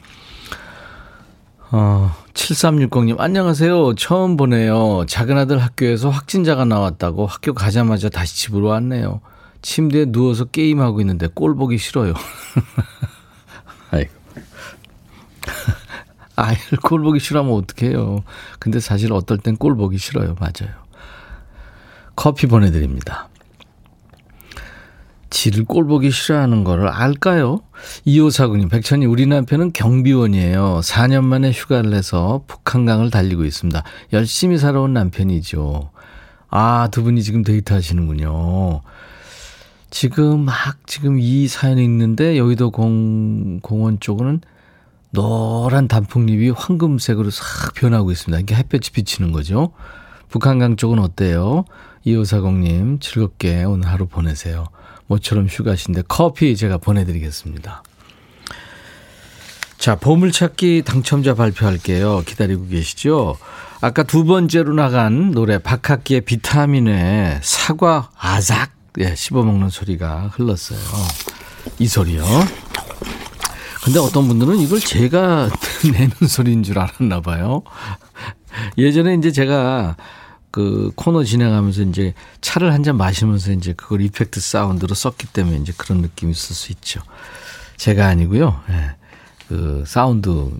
어, 1.71 2.15
7360님, 2.39 3.19
안녕하세요. 3.19 3.95
처음 3.95 4.37
보네요. 4.37 5.05
작은 5.07 5.37
아들 5.37 5.59
학교에서 5.59 6.09
확진자가 6.09 6.63
나왔다고 6.65 7.25
학교 7.25 7.53
가자마자 7.53 8.07
다시 8.09 8.37
집으로 8.37 8.67
왔네요. 8.67 9.21
침대에 9.61 10.05
누워서 10.05 10.45
게임하고 10.45 11.01
있는데 11.01 11.27
꼴 11.27 11.55
보기 11.55 11.77
싫어요. 11.77 12.13
아이고. 13.91 14.11
아이를 16.37 16.77
꼴 16.81 17.01
보기 17.01 17.19
싫어하면 17.19 17.53
어떡해요. 17.53 18.23
근데 18.57 18.79
사실 18.79 19.11
어떨 19.11 19.37
땐 19.37 19.57
꼴 19.57 19.75
보기 19.75 19.97
싫어요. 19.97 20.35
맞아요. 20.39 20.73
커피 22.15 22.47
보내드립니다. 22.47 23.28
지를 25.29 25.65
꼴보기 25.65 26.11
싫어하는 26.11 26.63
거를 26.63 26.87
알까요? 26.87 27.61
2549님, 28.07 28.69
백천이 28.69 29.05
우리 29.05 29.25
남편은 29.25 29.73
경비원이에요. 29.73 30.81
4년 30.83 31.23
만에 31.23 31.51
휴가를 31.51 31.91
내서 31.91 32.43
북한강을 32.47 33.11
달리고 33.11 33.45
있습니다. 33.45 33.83
열심히 34.13 34.57
살아온 34.57 34.93
남편이죠. 34.93 35.91
아, 36.49 36.87
두 36.91 37.03
분이 37.03 37.21
지금 37.23 37.43
데이트 37.43 37.73
하시는군요. 37.73 38.81
지금 39.91 40.45
막 40.45 40.55
지금 40.85 41.19
이 41.19 41.47
사연이 41.47 41.83
있는데 41.83 42.37
여의도 42.37 42.71
공, 42.71 43.59
공원 43.61 43.99
쪽은 43.99 44.41
노란 45.11 45.87
단풍잎이 45.87 46.51
황금색으로 46.51 47.31
싹 47.31 47.73
변하고 47.73 48.11
있습니다. 48.11 48.39
이게 48.39 48.55
햇볕이 48.55 48.91
비치는 48.91 49.31
거죠. 49.31 49.71
북한강 50.29 50.75
쪽은 50.75 50.99
어때요? 50.99 51.65
2540님, 52.05 53.01
즐겁게 53.01 53.63
오늘 53.63 53.87
하루 53.87 54.07
보내세요. 54.07 54.67
모처럼 55.09 55.47
휴가신데 55.47 56.03
커피 56.07 56.55
제가 56.55 56.77
보내드리겠습니다. 56.77 57.83
자, 59.77 59.95
보물찾기 59.95 60.83
당첨자 60.85 61.33
발표할게요. 61.33 62.23
기다리고 62.25 62.67
계시죠? 62.67 63.37
아까 63.81 64.03
두 64.03 64.23
번째로 64.25 64.73
나간 64.73 65.31
노래 65.31 65.57
박학기의 65.57 66.21
비타민에 66.21 67.39
사과 67.41 68.11
아삭 68.17 68.71
예, 68.99 69.15
씹어먹는 69.15 69.69
소리가 69.69 70.31
흘렀어요. 70.33 70.79
이 71.79 71.87
소리요. 71.87 72.23
근데 73.83 73.99
어떤 73.99 74.27
분들은 74.27 74.57
이걸 74.57 74.79
제가 74.79 75.49
내는 75.91 76.11
소리인 76.27 76.63
줄 76.63 76.77
알았나 76.77 77.21
봐요. 77.21 77.63
예전에 78.77 79.15
이제 79.15 79.31
제가 79.31 79.95
그 80.51 80.91
코너 80.95 81.23
진행하면서 81.23 81.83
이제 81.83 82.13
차를 82.41 82.73
한 82.73 82.83
잔 82.83 82.97
마시면서 82.97 83.51
이제 83.51 83.73
그걸 83.73 84.01
이펙트 84.01 84.39
사운드로 84.39 84.95
썼기 84.95 85.27
때문에 85.27 85.57
이제 85.57 85.73
그런 85.77 86.01
느낌이 86.01 86.31
있을 86.31 86.55
수 86.55 86.71
있죠. 86.71 87.01
제가 87.77 88.07
아니고요. 88.07 88.59
예. 88.69 88.91
그 89.47 89.83
사운드 89.85 90.51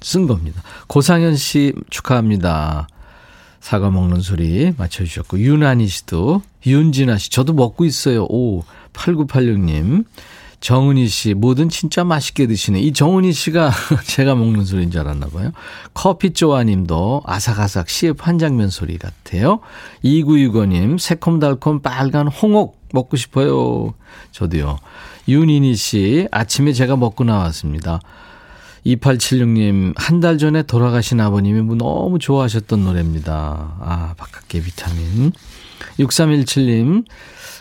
쓴 0.00 0.26
겁니다. 0.26 0.62
고상현 0.88 1.36
씨 1.36 1.72
축하합니다. 1.90 2.88
사과 3.60 3.90
먹는 3.90 4.20
소리 4.20 4.72
맞춰주셨고, 4.76 5.38
윤한희 5.38 5.86
씨도, 5.86 6.42
윤진아 6.66 7.18
씨, 7.18 7.30
저도 7.30 7.52
먹고 7.52 7.84
있어요. 7.84 8.24
오, 8.24 8.64
8986님. 8.92 10.04
정은희 10.62 11.08
씨, 11.08 11.34
뭐든 11.34 11.68
진짜 11.68 12.04
맛있게 12.04 12.46
드시네. 12.46 12.80
이 12.80 12.92
정은희 12.92 13.32
씨가 13.32 13.72
제가 14.06 14.36
먹는 14.36 14.64
소리인 14.64 14.92
줄 14.92 15.00
알았나 15.00 15.26
봐요. 15.26 15.50
커피 15.92 16.32
쪼아님도 16.32 17.24
아삭아삭 17.26 17.90
CF 17.90 18.22
한 18.22 18.38
장면 18.38 18.70
소리 18.70 18.96
같아요. 18.96 19.58
2965 20.02 20.64
님, 20.66 20.98
새콤달콤 20.98 21.82
빨간 21.82 22.28
홍옥 22.28 22.80
먹고 22.92 23.16
싶어요. 23.16 23.92
저도요. 24.30 24.78
윤인희 25.26 25.74
씨, 25.74 26.28
아침에 26.30 26.72
제가 26.72 26.94
먹고 26.96 27.24
나왔습니다. 27.24 28.00
2876님, 28.86 29.94
한 29.96 30.20
달 30.20 30.38
전에 30.38 30.62
돌아가신 30.62 31.20
아버님이 31.20 31.62
뭐 31.62 31.74
너무 31.74 32.20
좋아하셨던 32.20 32.84
노래입니다. 32.84 33.32
아, 33.80 34.14
바깥계 34.16 34.62
비타민. 34.62 35.32
6317님, 35.98 37.04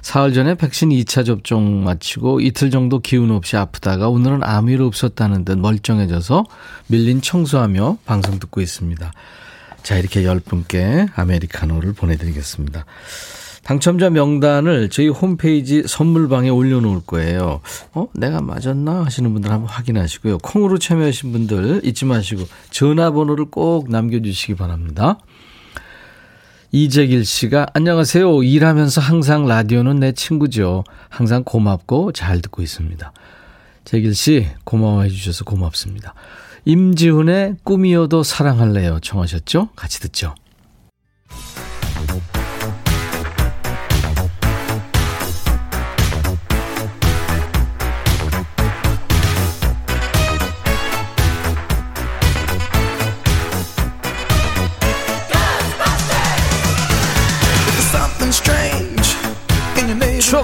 사흘 0.02 0.34
전에 0.34 0.56
백신 0.56 0.90
2차 0.90 1.26
접종 1.26 1.84
마치고 1.84 2.42
이틀 2.42 2.72
정도 2.72 3.00
기운 3.00 3.32
없이 3.32 3.56
아프다가 3.56 4.10
오늘은 4.10 4.44
아무 4.44 4.72
일 4.72 4.82
없었다는 4.82 5.46
듯 5.46 5.58
멀쩡해져서 5.58 6.46
밀린 6.88 7.22
청소하며 7.22 8.00
방송 8.06 8.40
듣고 8.40 8.62
있습니다. 8.62 9.12
자, 9.84 9.98
이렇게 9.98 10.24
10분께 10.24 11.10
아메리카노를 11.16 11.94
보내드리겠습니다. 11.94 12.86
당첨자 13.64 14.10
명단을 14.10 14.90
저희 14.90 15.08
홈페이지 15.08 15.84
선물방에 15.86 16.50
올려놓을 16.50 17.02
거예요. 17.06 17.62
어? 17.94 18.08
내가 18.16 18.42
맞았나? 18.42 19.06
하시는 19.06 19.32
분들 19.32 19.52
한번 19.52 19.70
확인하시고요. 19.70 20.40
콩으로 20.40 20.80
참여하신 20.80 21.32
분들 21.32 21.82
잊지 21.84 22.06
마시고 22.06 22.44
전화번호를 22.72 23.46
꼭 23.46 23.90
남겨주시기 23.90 24.56
바랍니다. 24.56 25.20
이재길 26.74 27.26
씨가 27.26 27.68
안녕하세요. 27.74 28.44
일하면서 28.44 29.02
항상 29.02 29.46
라디오는 29.46 30.00
내 30.00 30.14
친구죠. 30.14 30.86
항상 31.10 31.44
고맙고 31.44 32.14
잘 32.14 32.42
듣고 32.42 32.62
있습니다. 32.62 33.12
재길 33.84 34.16
씨 34.16 34.48
고마워해 34.64 35.10
주셔서 35.10 35.44
고맙습니다. 35.44 36.14
임지훈의 36.64 37.58
꿈이어도 37.66 38.24
사랑할래요. 38.24 39.00
청하셨죠? 39.02 39.70
같이 39.76 40.00
듣죠. 40.00 40.34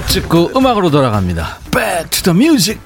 찍고 0.10 0.52
음악으로 0.56 0.90
돌아갑니다. 0.90 1.60
Back 1.72 2.10
to 2.10 2.34
the 2.34 2.36
music. 2.36 2.80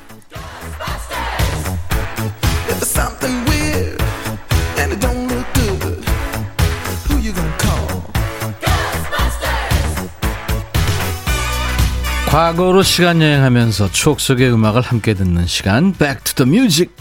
과거로 12.31 12.81
시간 12.81 13.21
여행하면서 13.21 13.91
추억 13.91 14.21
속의 14.21 14.53
음악을 14.53 14.81
함께 14.81 15.13
듣는 15.13 15.47
시간 15.47 15.91
Back 15.91 16.23
to 16.23 16.45
the 16.45 16.49
Music. 16.49 16.93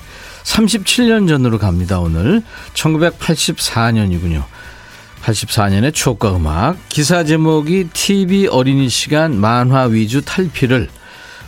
37년 0.42 1.28
전으로 1.28 1.58
갑니다 1.58 2.00
오늘. 2.00 2.42
1984년이군요 2.74 4.42
84년의 5.22 5.92
추억과 5.92 6.36
음악 6.36 6.76
기사 6.88 7.24
제목이 7.24 7.88
TV 7.92 8.46
어린이 8.46 8.88
시간 8.88 9.36
만화 9.36 9.82
위주 9.84 10.22
탈피를 10.22 10.88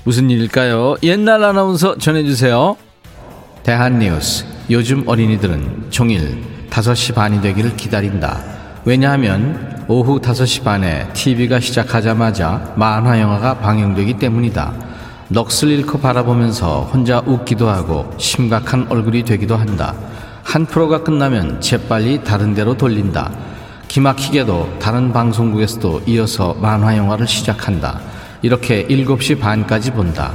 무슨 0.05 0.31
일일까요? 0.31 0.97
옛날 1.03 1.44
아나운서 1.44 1.97
전해주세요. 1.97 2.77
대한뉴스 3.62 4.44
요즘 4.70 5.05
어린이들은 5.07 5.87
종일 5.90 6.42
5시 6.70 7.14
반이 7.14 7.40
되기를 7.40 7.77
기다린다. 7.77 8.42
왜냐하면 8.85 9.85
오후 9.88 10.20
5시 10.20 10.64
반에 10.64 11.09
TV가 11.12 11.61
시작하자마자 11.61 12.75
만화 12.77 13.20
영화가 13.20 13.59
방영되기 13.59 14.14
때문이다. 14.14 14.73
넋을 15.29 15.70
잃고 15.70 16.01
바라보면서 16.01 16.90
혼자 16.92 17.23
웃기도 17.25 17.68
하고 17.68 18.12
심각한 18.18 18.87
얼굴이 18.90 19.23
되기도 19.23 19.57
한다. 19.57 19.94
한 20.42 20.66
프로가 20.66 21.05
끝나면 21.05 21.61
재빨리 21.61 22.25
다른 22.25 22.55
데로 22.55 22.77
돌린다. 22.77 23.31
기막히게도 23.92 24.78
다른 24.78 25.12
방송국에서도 25.12 26.05
이어서 26.07 26.55
만화 26.55 26.96
영화를 26.96 27.28
시작한다. 27.28 28.00
이렇게 28.40 28.87
7시 28.87 29.38
반까지 29.38 29.90
본다. 29.90 30.33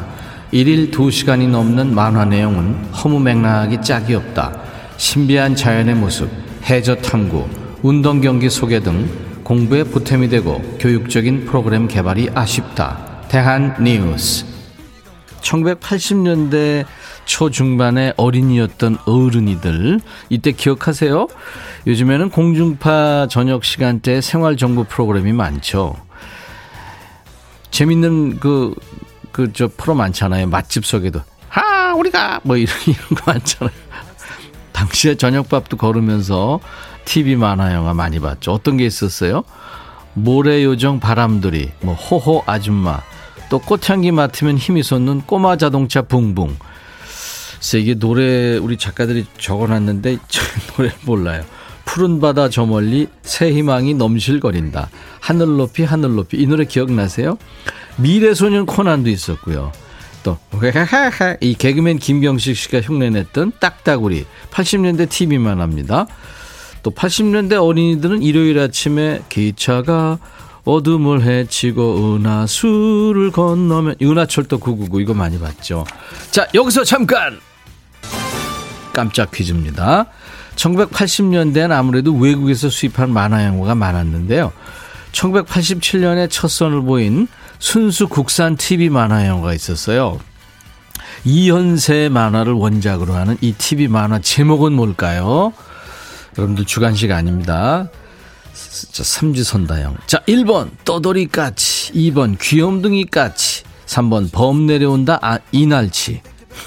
1일 0.53 0.91
2시간이 0.91 1.49
넘는 1.49 1.95
만화 1.95 2.23
내용은 2.23 2.75
허무맹랑하기 2.93 3.81
짝이 3.81 4.13
없다. 4.13 4.61
신비한 4.97 5.55
자연의 5.55 5.95
모습, 5.95 6.29
해저 6.65 6.97
탐구, 6.97 7.47
운동 7.81 8.21
경기 8.21 8.47
소개 8.47 8.79
등 8.79 9.09
공부에 9.43 9.83
보탬이 9.85 10.29
되고 10.29 10.61
교육적인 10.79 11.45
프로그램 11.45 11.87
개발이 11.87 12.29
아쉽다. 12.35 13.23
대한 13.27 13.75
뉴스. 13.83 14.45
1980년대 15.41 16.85
초중반의 17.27 18.15
어린이였던 18.17 18.97
어른이들 19.05 19.99
이때 20.29 20.51
기억하세요? 20.51 21.27
요즘에는 21.85 22.29
공중파 22.31 23.27
저녁 23.29 23.63
시간대 23.63 24.21
생활 24.21 24.57
정보 24.57 24.83
프로그램이 24.83 25.33
많죠. 25.33 25.95
재밌는 27.69 28.39
그 28.39 28.73
그 29.37 29.53
저 29.53 29.69
프로 29.77 29.93
많잖아요. 29.93 30.47
맛집 30.47 30.83
속에도 30.83 31.21
하 31.47 31.93
우리가 31.93 32.41
뭐 32.43 32.57
이런 32.57 32.75
이런 32.87 33.07
거 33.09 33.31
많잖아요. 33.31 33.77
당시에 34.71 35.13
저녁밥도 35.13 35.77
걸으면서 35.77 36.59
TV 37.05 37.35
만화 37.35 37.71
영화 37.75 37.93
많이 37.93 38.19
봤죠. 38.19 38.51
어떤 38.51 38.77
게 38.77 38.85
있었어요? 38.85 39.43
모래 40.15 40.63
요정 40.63 40.99
바람들이, 40.99 41.71
뭐 41.81 41.93
호호 41.93 42.43
아줌마, 42.47 43.01
또 43.49 43.59
꽃향기 43.59 44.11
맡으면 44.11 44.57
힘이 44.57 44.81
솟는 44.81 45.21
꼬마 45.21 45.55
자동차 45.55 46.01
붕붕. 46.01 46.57
그래서 47.57 47.77
이게 47.77 47.95
노래 47.95 48.57
우리 48.57 48.77
작가들이 48.77 49.25
적어놨는데 49.37 50.17
저 50.27 50.41
노래 50.75 50.91
몰라요. 51.05 51.43
푸른 51.85 52.19
바다 52.19 52.49
저 52.49 52.65
멀리 52.65 53.07
새 53.23 53.51
희망이 53.51 53.93
넘실거린다. 53.93 54.89
하늘 55.19 55.57
높이 55.57 55.83
하늘 55.83 56.15
높이 56.15 56.37
이 56.37 56.45
노래 56.45 56.65
기억나세요? 56.65 57.37
미래소년 57.97 58.65
코난도 58.65 59.09
있었고요. 59.09 59.71
또 60.23 60.37
이 61.41 61.55
개그맨 61.55 61.99
김경식 61.99 62.57
씨가 62.57 62.81
흉내냈던 62.81 63.53
딱따구리 63.59 64.25
80년대 64.51 65.09
TV만 65.09 65.61
합니다. 65.61 66.05
또 66.83 66.91
80년대 66.91 67.53
어린이들은 67.63 68.21
일요일 68.21 68.59
아침에 68.59 69.21
기차가 69.29 70.19
어둠을 70.65 71.21
헤치고 71.21 72.15
은하수를 72.15 73.31
건너면 73.31 73.95
은하철도 74.01 74.59
999 74.59 75.01
이거 75.01 75.13
많이 75.13 75.39
봤죠. 75.39 75.85
자 76.31 76.45
여기서 76.53 76.83
잠깐 76.83 77.39
깜짝 78.97 79.29
퀴즈입니다. 79.29 80.07
1980년대는 80.55 81.71
아무래도 81.71 82.15
외국에서 82.15 82.67
수입한 82.67 83.13
만화 83.13 83.45
영화가 83.45 83.75
많았는데요. 83.75 84.51
1987년에 85.11 86.27
첫 86.31 86.47
선을 86.47 86.81
보인 86.81 87.27
순수 87.59 88.07
국산 88.07 88.57
TV 88.57 88.89
만화 88.89 89.27
영화가 89.27 89.53
있었어요. 89.53 90.19
이현세 91.25 92.09
만화를 92.09 92.53
원작으로 92.53 93.13
하는 93.13 93.37
이 93.39 93.53
TV 93.53 93.87
만화 93.87 94.17
제목은 94.17 94.73
뭘까요? 94.73 95.53
여러분들 96.35 96.65
주간식 96.65 97.11
아닙니다. 97.11 97.89
삼지선다형. 98.53 99.97
자, 100.07 100.23
1번 100.27 100.71
떠돌이까치, 100.85 101.93
2번 101.93 102.35
귀염둥이까치, 102.41 103.63
3번 103.85 104.31
범 104.31 104.65
내려온다 104.65 105.19
아, 105.21 105.37
이날치. 105.51 106.21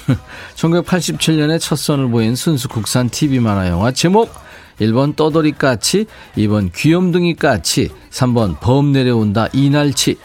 1987년에 0.55 1.59
첫 1.59 1.75
선을 1.77 2.09
보인 2.09 2.35
순수 2.35 2.67
국산 2.67 3.09
TV 3.09 3.39
만화 3.39 3.67
영화 3.67 3.91
제목 3.91 4.33
1번 4.79 5.15
떠돌이 5.15 5.53
까치, 5.53 6.07
2번 6.37 6.71
귀염둥이 6.73 7.35
까치, 7.35 7.89
3번 8.09 8.59
범 8.59 8.91
내려온다 8.91 9.47
이날치. 9.53 10.17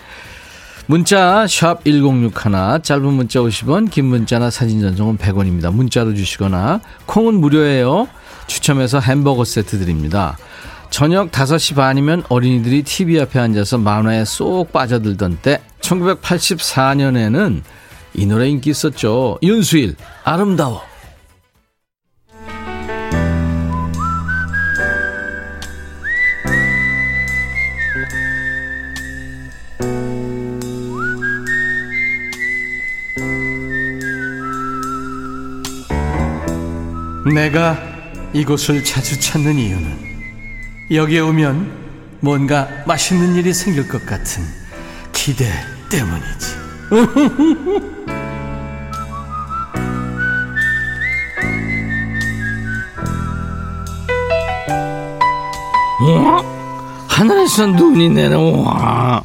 문자 0.87 1.47
샵 1.49 1.85
1061, 1.85 2.81
짧은 2.83 3.13
문자 3.13 3.41
50원, 3.41 3.91
긴 3.91 4.07
문자나 4.07 4.51
사진 4.51 4.81
전송은 4.81 5.19
100원입니다. 5.19 5.75
문자로 5.75 6.15
주시거나 6.15 6.81
콩은 7.07 7.35
무료예요. 7.35 8.09
추첨해서 8.47 9.01
햄버거 9.01 9.45
세트 9.45 9.79
드립니다. 9.79 10.39
저녁 10.91 11.33
5시 11.33 11.75
반이면 11.75 12.23
어린이들이 12.29 12.85
TV 12.85 13.21
앞에 13.21 13.41
앉아서 13.41 13.79
만화에 13.79 14.25
쏙 14.25 14.73
빠져들던 14.73 15.39
때 15.43 15.61
1984년에는 15.81 17.63
이 18.17 18.25
노래 18.25 18.49
인기 18.49 18.71
있었죠. 18.71 19.39
윤수일, 19.43 19.95
아름다워. 20.25 20.83
내가 37.35 37.77
이곳을 38.33 38.83
자주 38.83 39.21
찾는 39.21 39.59
이유는 39.59 40.07
여기에 40.91 41.21
오면 41.21 42.19
뭔가 42.21 42.67
맛있는 42.87 43.35
일이 43.35 43.53
생길 43.53 43.87
것 43.87 44.07
같은 44.07 44.43
기대 45.13 45.45
때문이지. 45.91 47.87
하늘에서 57.09 57.67
눈이 57.67 58.11
내려와. 58.11 59.25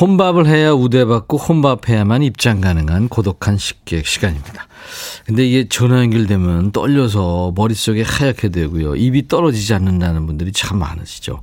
혼밥을 0.00 0.46
해야 0.46 0.72
우대받고 0.72 1.36
혼밥해야만 1.36 2.22
입장 2.22 2.60
가능한 2.60 3.08
고독한 3.08 3.58
식객 3.58 4.06
시간입니다. 4.06 4.66
근데 5.26 5.46
이게 5.46 5.68
전화 5.68 6.00
연결되면 6.00 6.72
떨려서 6.72 7.52
머릿속에 7.54 8.02
하얗게 8.02 8.48
되고요. 8.48 8.96
입이 8.96 9.28
떨어지지 9.28 9.74
않는다는 9.74 10.26
분들이 10.26 10.52
참 10.52 10.78
많으시죠. 10.78 11.40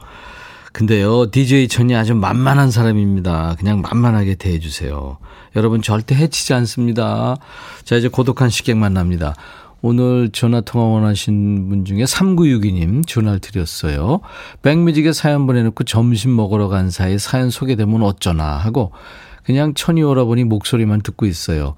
근데요, 0.73 1.29
DJ 1.31 1.67
천이 1.67 1.95
아주 1.95 2.15
만만한 2.15 2.71
사람입니다. 2.71 3.55
그냥 3.59 3.81
만만하게 3.81 4.35
대해주세요. 4.35 5.17
여러분 5.55 5.81
절대 5.81 6.15
해치지 6.15 6.53
않습니다. 6.53 7.35
자, 7.83 7.97
이제 7.97 8.07
고독한 8.07 8.49
식객 8.49 8.77
만납니다. 8.77 9.35
오늘 9.81 10.29
전화 10.31 10.61
통화 10.61 10.85
원하신 10.85 11.69
분 11.69 11.85
중에 11.85 12.03
3962님 12.03 13.07
전화를 13.07 13.39
드렸어요. 13.39 14.21
백뮤직에 14.61 15.11
사연 15.11 15.47
보내놓고 15.47 15.83
점심 15.85 16.35
먹으러 16.35 16.67
간 16.67 16.89
사이 16.91 17.17
사연 17.17 17.49
소개되면 17.49 18.03
어쩌나 18.03 18.57
하고 18.57 18.91
그냥 19.43 19.73
천이 19.73 20.03
오라버니 20.03 20.43
목소리만 20.43 21.01
듣고 21.01 21.25
있어요. 21.25 21.75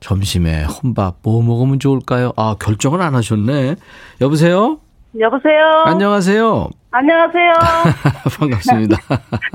점심에 0.00 0.64
혼밥 0.64 1.16
뭐 1.22 1.42
먹으면 1.42 1.78
좋을까요? 1.78 2.32
아, 2.36 2.56
결정은 2.60 3.00
안 3.00 3.14
하셨네. 3.14 3.76
여보세요? 4.20 4.78
여보세요? 5.18 5.84
안녕하세요. 5.86 6.68
안녕하세요. 6.90 7.52
반갑습니다. 8.38 8.96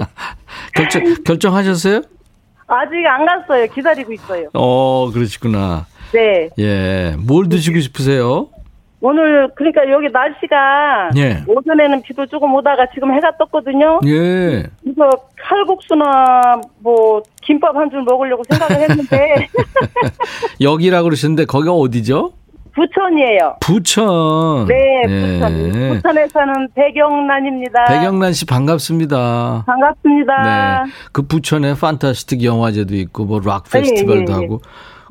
결정, 0.74 1.24
결정하셨어요? 1.24 2.02
아직 2.66 3.06
안 3.08 3.26
갔어요. 3.26 3.68
기다리고 3.68 4.12
있어요. 4.14 4.50
어, 4.54 5.12
그러시구나. 5.14 5.86
네. 6.12 6.50
예. 6.58 7.16
뭘 7.18 7.50
드시고 7.50 7.80
싶으세요? 7.80 8.48
오늘 9.02 9.50
그러니까 9.56 9.90
여기 9.90 10.10
날씨가 10.12 11.12
예. 11.16 11.44
오전에는 11.48 12.02
비도 12.02 12.26
조금 12.26 12.54
오다가 12.54 12.86
지금 12.94 13.14
해가 13.14 13.32
떴거든요. 13.40 14.00
예. 14.06 14.64
그래서 14.84 15.10
칼국수나 15.42 16.60
뭐 16.82 17.22
김밥 17.42 17.76
한 17.78 17.90
줄 17.90 18.04
먹으려고 18.04 18.44
생각을 18.50 18.82
했는데 18.90 19.48
여기라고 20.62 21.06
그러셨는데 21.06 21.46
거기가 21.46 21.74
어디죠? 21.74 22.34
부천이에요. 22.76 23.56
부천. 23.62 24.68
네, 24.68 25.04
예. 25.08 25.40
부천. 25.40 25.90
부천에 25.96 26.28
사는 26.28 26.68
배경란입니다. 26.76 27.86
백영란 27.86 28.34
씨 28.34 28.46
반갑습니다. 28.46 29.64
반갑습니다. 29.66 30.84
네. 30.86 30.92
그 31.12 31.22
부천에 31.24 31.74
판타스틱 31.74 32.44
영화제도 32.44 32.96
있고 32.96 33.26
뭐 33.26 33.40
락 33.44 33.64
페스티벌도 33.72 34.32
예, 34.32 34.36
예, 34.36 34.40
예. 34.40 34.44
하고 34.44 34.62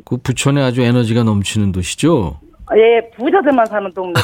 그 0.08 0.16
부천에 0.16 0.62
아주 0.62 0.80
에너지가 0.80 1.22
넘치는 1.22 1.70
도시죠. 1.70 2.40
예, 2.74 3.10
부자들만 3.14 3.66
사는 3.66 3.92
동네. 3.92 4.14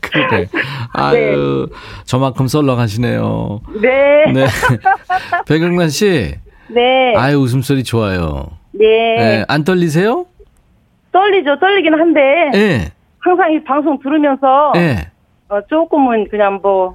그래. 0.00 0.48
아유, 0.92 1.68
저만큼 2.04 2.46
썰렁하시네요. 2.46 3.60
네. 3.82 4.32
네. 4.32 4.46
백영란 5.48 5.88
씨. 5.88 6.36
네. 6.68 7.16
아유, 7.16 7.38
웃음소리 7.38 7.82
좋아요. 7.82 8.46
네. 8.70 8.86
네. 8.86 9.44
안 9.48 9.64
떨리세요? 9.64 10.26
떨리죠. 11.10 11.58
떨리긴 11.58 11.94
한데 11.94 12.20
예. 12.54 12.92
항상 13.18 13.52
이 13.52 13.64
방송 13.64 13.98
들으면서 13.98 14.74
예. 14.76 15.10
어, 15.48 15.60
조금은 15.68 16.28
그냥 16.28 16.60
뭐 16.62 16.94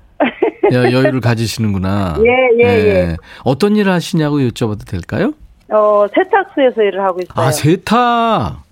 여, 0.72 0.84
여유를 0.84 1.20
가지시는구나. 1.20 2.16
예, 2.24 2.64
예, 2.64 2.64
예. 2.64 3.18
어떤 3.44 3.76
일을 3.76 3.92
하시냐고 3.92 4.40
여쭤봐도 4.40 4.88
될까요? 4.88 5.34
어, 5.72 6.06
세탁소에서 6.14 6.82
일을 6.84 7.02
하고 7.04 7.20
있어요. 7.22 7.46
아, 7.48 7.52
세탁. 7.52 8.64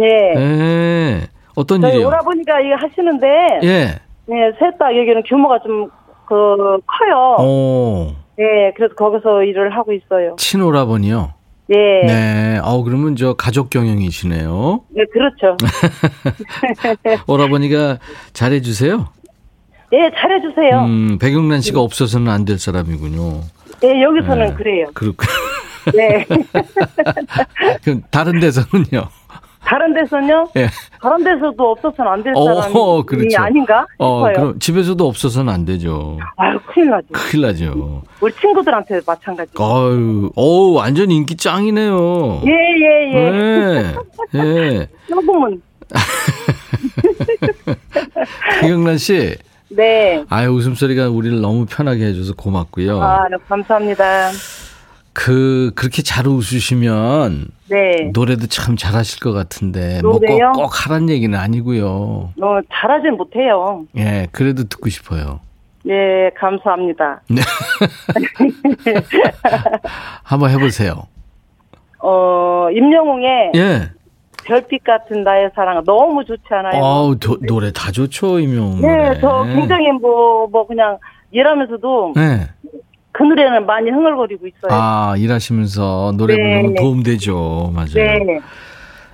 예. 0.00 0.34
예. 0.36 1.20
어떤 1.56 1.80
저희 1.80 1.94
일이요? 1.94 2.06
오라버니가 2.08 2.60
이거 2.60 2.74
하시는데 2.76 3.26
예. 3.62 4.00
예, 4.28 4.52
세탁 4.58 4.96
여기는 4.96 5.22
규모가 5.28 5.58
좀 5.60 5.88
그 6.26 6.34
커요. 6.86 7.36
오. 7.38 8.12
예, 8.38 8.72
그래서 8.76 8.94
거기서 8.94 9.44
일을 9.44 9.76
하고 9.76 9.92
있어요. 9.92 10.36
친오라버니요? 10.38 11.34
예. 11.68 11.76
네. 12.06 12.60
어 12.62 12.82
그러면 12.82 13.14
저 13.14 13.34
가족 13.34 13.68
경영이시네요. 13.68 14.80
예, 14.96 15.04
그렇죠. 15.12 15.56
오라버니가 17.28 17.98
잘해 18.32 18.62
주세요. 18.62 19.08
예, 19.92 20.10
잘해 20.16 20.40
주세요. 20.40 20.80
음, 20.84 21.18
백영란 21.20 21.60
씨가 21.60 21.80
없어서는 21.80 22.32
안 22.32 22.46
될 22.46 22.58
사람이군요. 22.58 23.40
예, 23.84 24.02
여기서는 24.02 24.46
네. 24.48 24.54
그래요. 24.54 24.86
그렇고. 24.94 25.24
네. 25.92 26.26
그럼 27.84 28.02
다른 28.10 28.40
데서는요? 28.40 29.08
다른 29.64 29.94
데서는요? 29.94 30.48
예. 30.56 30.68
다른 31.00 31.24
데서도 31.24 31.70
없어서는 31.70 32.10
안될 32.12 32.32
어, 32.36 32.44
사람이 32.62 32.74
그렇죠. 33.06 33.40
아닌가 33.42 33.86
어, 33.98 34.18
싶어요. 34.28 34.32
그럼 34.34 34.58
집에서도 34.58 35.06
없어서는 35.08 35.52
안 35.52 35.64
되죠. 35.64 36.18
아유, 36.36 36.58
큰일 36.66 36.90
나죠. 36.90 37.06
큰일 37.12 37.46
나죠. 37.46 38.02
우리 38.20 38.32
친구들한테 38.34 39.00
마찬가지. 39.06 39.52
아유, 39.58 40.30
어우, 40.36 40.74
완전 40.74 41.10
인기 41.10 41.36
짱이네요. 41.36 42.42
예, 42.46 42.50
예, 42.50 43.12
예. 43.14 43.30
네. 43.30 43.94
예. 44.34 44.88
조금은. 45.08 45.62
백영란 48.60 48.98
씨. 48.98 49.34
네. 49.70 50.24
아유, 50.28 50.50
웃음소리가 50.50 51.08
우리를 51.08 51.40
너무 51.40 51.66
편하게 51.66 52.06
해줘서 52.06 52.34
고맙고요. 52.34 53.00
아, 53.02 53.28
네, 53.28 53.36
감사합니다. 53.48 54.30
그, 55.14 55.70
그렇게 55.76 56.02
잘 56.02 56.26
웃으시면 56.26 57.46
네. 57.70 58.10
노래도 58.12 58.46
참 58.48 58.76
잘하실 58.76 59.20
것 59.20 59.32
같은데, 59.32 60.00
노래요? 60.02 60.38
뭐 60.38 60.52
꼭, 60.52 60.62
꼭 60.64 60.86
하란 60.86 61.08
얘기는 61.08 61.38
아니고요. 61.38 62.32
어, 62.42 62.58
잘하진 62.72 63.16
못해요. 63.16 63.84
예, 63.96 64.26
그래도 64.32 64.64
듣고 64.64 64.88
싶어요. 64.90 65.38
네, 65.84 66.30
감사합니다. 66.36 67.20
네. 67.30 67.42
한번 70.24 70.50
해보세요. 70.50 71.04
어, 72.00 72.68
임영웅의 72.72 73.52
예. 73.54 73.90
별빛 74.44 74.82
같은 74.84 75.22
나의 75.24 75.50
사랑 75.54 75.82
너무 75.84 76.24
좋지 76.24 76.42
않아요? 76.50 76.82
어우, 76.82 77.16
도- 77.18 77.38
노래 77.46 77.70
다 77.72 77.90
좋죠, 77.92 78.40
이명. 78.40 78.80
네. 78.80 79.18
저 79.20 79.44
굉장히 79.44 79.90
뭐, 79.92 80.46
뭐 80.48 80.66
그냥 80.66 80.98
일하면서도 81.30 82.14
네. 82.16 82.48
그 83.14 83.22
노래는 83.22 83.64
많이 83.64 83.88
흥얼거리고 83.90 84.46
있어요. 84.48 84.70
아, 84.70 85.14
일하시면서 85.16 86.12
노래 86.16 86.36
네. 86.36 86.42
부르면 86.42 86.74
도움되죠. 86.74 87.70
맞아요. 87.72 87.94
네. 87.94 88.40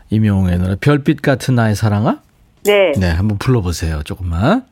이명웅의 0.08 0.58
노래, 0.58 0.76
별빛 0.80 1.20
같은 1.20 1.54
나의 1.54 1.74
사랑아? 1.74 2.20
네. 2.64 2.92
네, 2.98 3.10
한번 3.10 3.36
불러보세요, 3.36 4.02
조금만. 4.02 4.64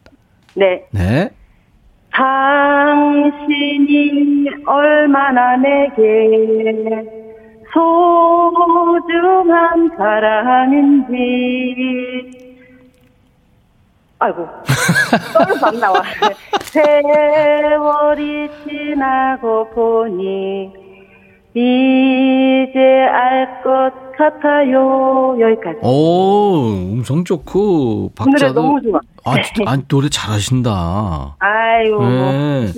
네. 0.54 0.82
네. 0.92 1.28
당신이 2.10 3.28
얼마나 4.66 5.56
내게 5.56 5.92
소중한 7.74 9.90
사람인지 9.98 11.14
아이고 14.20 14.46
떨어서 15.32 15.66
안 15.66 15.80
나와 15.80 16.02
세월이 16.62 18.48
지나고 18.66 19.70
보니 19.70 20.70
이제 21.54 22.78
알 23.12 23.62
것 23.62 23.90
같아요 24.16 25.36
여기까지 25.40 25.78
오, 25.82 26.70
음성 26.92 27.24
좋고, 27.24 28.12
박자도. 28.14 28.52
너무 28.52 28.80
좋아 28.82 29.00
아, 29.24 29.34
아, 29.66 29.76
노래 29.88 30.08
잘하신다. 30.08 31.36
아이고 31.38 32.02
네. 32.08 32.72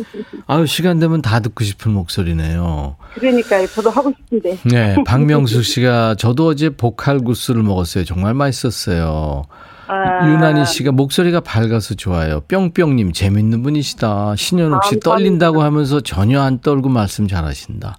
아유, 0.46 0.66
시간 0.66 0.98
되면 0.98 1.22
다 1.22 1.40
듣고 1.40 1.64
싶은 1.64 1.92
목소리네요. 1.92 2.96
그러니까 3.14 3.66
저도 3.66 3.90
하고 3.90 4.12
싶은데 4.12 4.58
네, 4.64 4.96
박명수 5.06 5.62
씨가 5.62 6.16
저도 6.16 6.46
어제 6.48 6.70
보칼국수를 6.70 7.62
먹었어요. 7.62 8.04
정말 8.04 8.34
맛있었어요. 8.34 9.44
아, 9.92 10.26
유난희 10.28 10.64
씨가 10.66 10.92
목소리가 10.92 11.40
밝아서 11.40 11.94
좋아요. 11.94 12.40
뿅뿅님 12.48 13.12
재밌는 13.12 13.62
분이시다. 13.62 14.36
신현옥 14.36 14.84
씨. 14.84 15.00
떨린다고 15.00 15.62
하면서 15.62 16.00
전혀 16.00 16.40
안 16.40 16.60
떨고 16.60 16.88
말씀 16.88 17.26
잘하신다. 17.26 17.96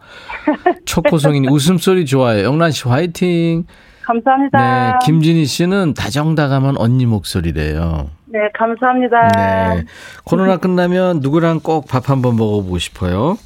초코송이님 0.85 1.51
웃음소리 1.51 2.05
좋아요. 2.05 2.43
영란 2.43 2.71
씨 2.71 2.87
화이팅. 2.87 3.65
네, 3.67 3.73
감사합니다. 4.03 4.99
김진희 4.99 5.45
씨는 5.45 5.93
다정다감한 5.93 6.77
언니 6.77 7.05
목소리래요. 7.05 8.09
네, 8.25 8.39
감사합니다. 8.57 9.27
네, 9.75 9.83
코로나 10.23 10.57
끝나면 10.57 11.19
누구랑 11.19 11.59
꼭 11.61 11.85
밥 11.87 12.09
한번 12.09 12.35
먹어보고 12.37 12.77
싶어요. 12.77 13.37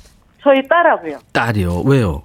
저희 0.43 0.61
딸하고요. 0.67 1.17
딸이요. 1.33 1.81
왜요? 1.85 2.23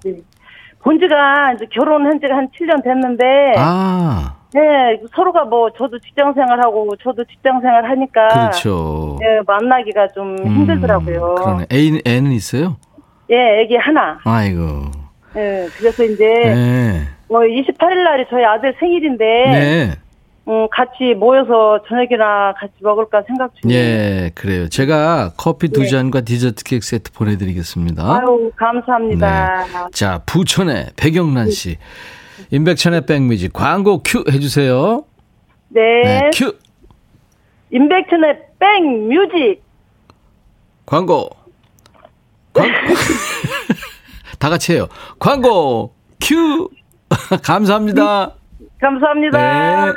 본 0.83 0.99
지가 0.99 1.53
이제 1.55 1.67
결혼한 1.73 2.21
지가 2.21 2.35
한 2.37 2.49
7년 2.59 2.83
됐는데, 2.85 3.25
아, 3.59 4.35
네, 4.53 4.61
서로가 5.15 5.45
뭐, 5.45 5.71
저도 5.71 5.99
직장 6.01 6.33
생활하고, 6.35 6.97
저도 7.03 7.25
직장 7.25 7.61
생활 7.61 7.89
하니까, 7.89 8.29
그렇죠. 8.29 9.17
네, 9.21 9.41
만나기가 9.47 10.09
좀 10.09 10.37
음, 10.41 10.47
힘들더라고요. 10.47 11.35
그러네. 11.37 11.67
애, 11.73 12.01
애는 12.05 12.33
있어요? 12.33 12.77
예, 13.31 13.61
애기 13.63 13.77
하나. 13.77 14.19
아이고. 14.25 14.91
예, 15.37 15.69
그래서 15.79 16.03
이제, 16.03 16.25
네. 16.25 17.03
뭐, 17.29 17.43
28일 17.43 18.03
날이 18.03 18.25
저희 18.29 18.45
아들 18.45 18.75
생일인데, 18.81 19.25
네. 19.25 19.91
음, 20.49 20.67
같이 20.73 21.15
모여서 21.17 21.81
저녁이나 21.87 22.55
같이 22.59 22.73
먹을까 22.81 23.23
생각 23.29 23.53
중이에요. 23.61 23.79
예, 23.79 24.31
그래요. 24.35 24.69
제가 24.69 25.35
커피 25.37 25.69
두 25.69 25.83
네. 25.83 25.87
잔과 25.87 26.23
디저트 26.23 26.65
케이크 26.65 26.85
세트 26.85 27.13
보내드리겠습니다. 27.13 28.03
아유, 28.03 28.51
감사합니다. 28.57 29.65
네. 29.65 29.73
자, 29.93 30.23
부천의 30.27 30.87
백영란 30.97 31.51
씨. 31.51 31.77
임백천의 32.51 33.07
백뮤직 33.07 33.53
광고 33.53 34.03
큐 34.03 34.25
해주세요. 34.29 35.05
네. 35.69 35.81
네, 36.05 36.31
큐. 36.35 36.57
임백천의 37.71 38.39
백 38.59 38.83
뮤직. 38.83 39.63
광고. 40.87 41.31
광... 42.53 42.67
다 44.39 44.49
같이 44.49 44.73
해요. 44.73 44.89
광고 45.19 45.95
큐. 46.21 46.69
감사합니다. 47.43 48.35
감사합니다. 48.81 49.87
네. 49.87 49.93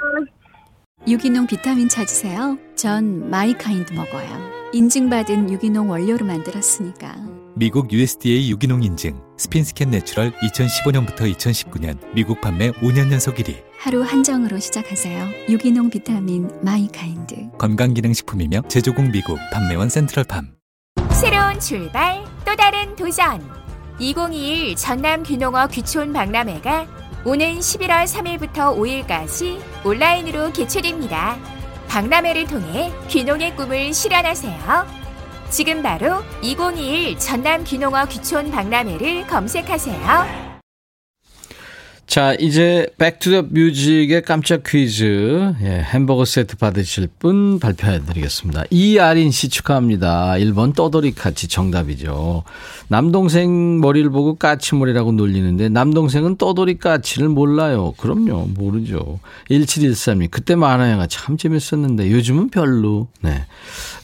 유기농 1.08 1.48
비타민 1.48 1.90
찾으세요? 1.90 2.58
전 2.76 3.30
마이카인드 3.30 3.94
먹어요. 3.94 4.52
인증받은 4.74 5.52
유기농 5.52 5.90
원료로 5.90 6.26
만들었으니까. 6.26 7.43
미국 7.56 7.92
USDA 7.94 8.50
유기농 8.50 8.82
인증 8.82 9.22
SPINSscan 9.38 9.92
Natural 9.92 10.32
2015년부터 10.32 11.32
2019년 11.36 12.00
미국 12.16 12.42
판매 12.42 12.72
5년 12.72 13.12
연속 13.12 13.36
1위 13.36 13.64
하루 13.78 14.02
한 14.02 14.24
정으로 14.24 14.60
시작하세요. 14.60 15.28
유기농 15.50 15.92
비타민 15.92 16.50
마이카인드. 16.64 17.50
건강기능식품이며 17.60 18.64
제조국 18.70 19.12
미국 19.12 19.38
판매원 19.52 19.90
센트럴팜 19.90 20.56
새로운 21.12 21.60
출발, 21.60 22.24
또 22.44 22.56
다른 22.56 22.96
도전. 22.96 23.40
2021 24.00 24.76
전남 24.76 25.22
귀농어 25.22 25.68
귀촌 25.68 26.12
박람회가 26.12 26.88
오는 27.24 27.60
11월 27.60 28.08
3일부터 28.08 28.76
5일까지 28.76 29.62
온라인으로 29.86 30.52
개최됩니다. 30.54 31.38
박람회를 31.88 32.48
통해 32.48 32.92
귀농의 33.10 33.56
꿈을 33.56 33.94
실현하세요. 33.94 35.03
지금 35.54 35.84
바로 35.84 36.24
2021 36.42 37.20
전남 37.20 37.64
귀농어 37.64 38.08
귀촌 38.08 38.50
박람회를 38.50 39.28
검색하세요. 39.28 40.43
자, 42.06 42.36
이제 42.40 42.88
Back 42.98 43.20
to 43.20 43.31
the 43.31 43.48
Music의 43.50 44.22
깜짝 44.22 44.62
퀴즈. 44.64 45.54
예, 45.62 45.66
햄버거 45.66 46.26
세트 46.26 46.58
받으실 46.58 47.08
분 47.20 47.60
발표해 47.60 48.06
드리겠습니다. 48.06 48.64
이아린 48.70 49.32
씨 49.32 49.50
축하합니다. 49.50 50.34
1번 50.34 50.76
떠돌이까치 50.76 51.48
정답이죠. 51.48 52.44
남동생 52.88 53.80
머리를 53.80 54.10
보고 54.12 54.36
까치머리라고 54.36 55.14
놀리는데 55.14 55.70
남동생은 55.70 56.38
떠돌이 56.38 56.78
까치를 56.78 57.30
몰라요. 57.30 57.94
그럼요. 57.98 58.48
모르죠. 58.54 59.20
1713님. 59.50 60.30
그때 60.30 60.56
만화영화 60.56 61.08
참 61.08 61.38
재밌었는데 61.38 62.12
요즘은 62.12 62.50
별로. 62.50 63.08
네. 63.22 63.46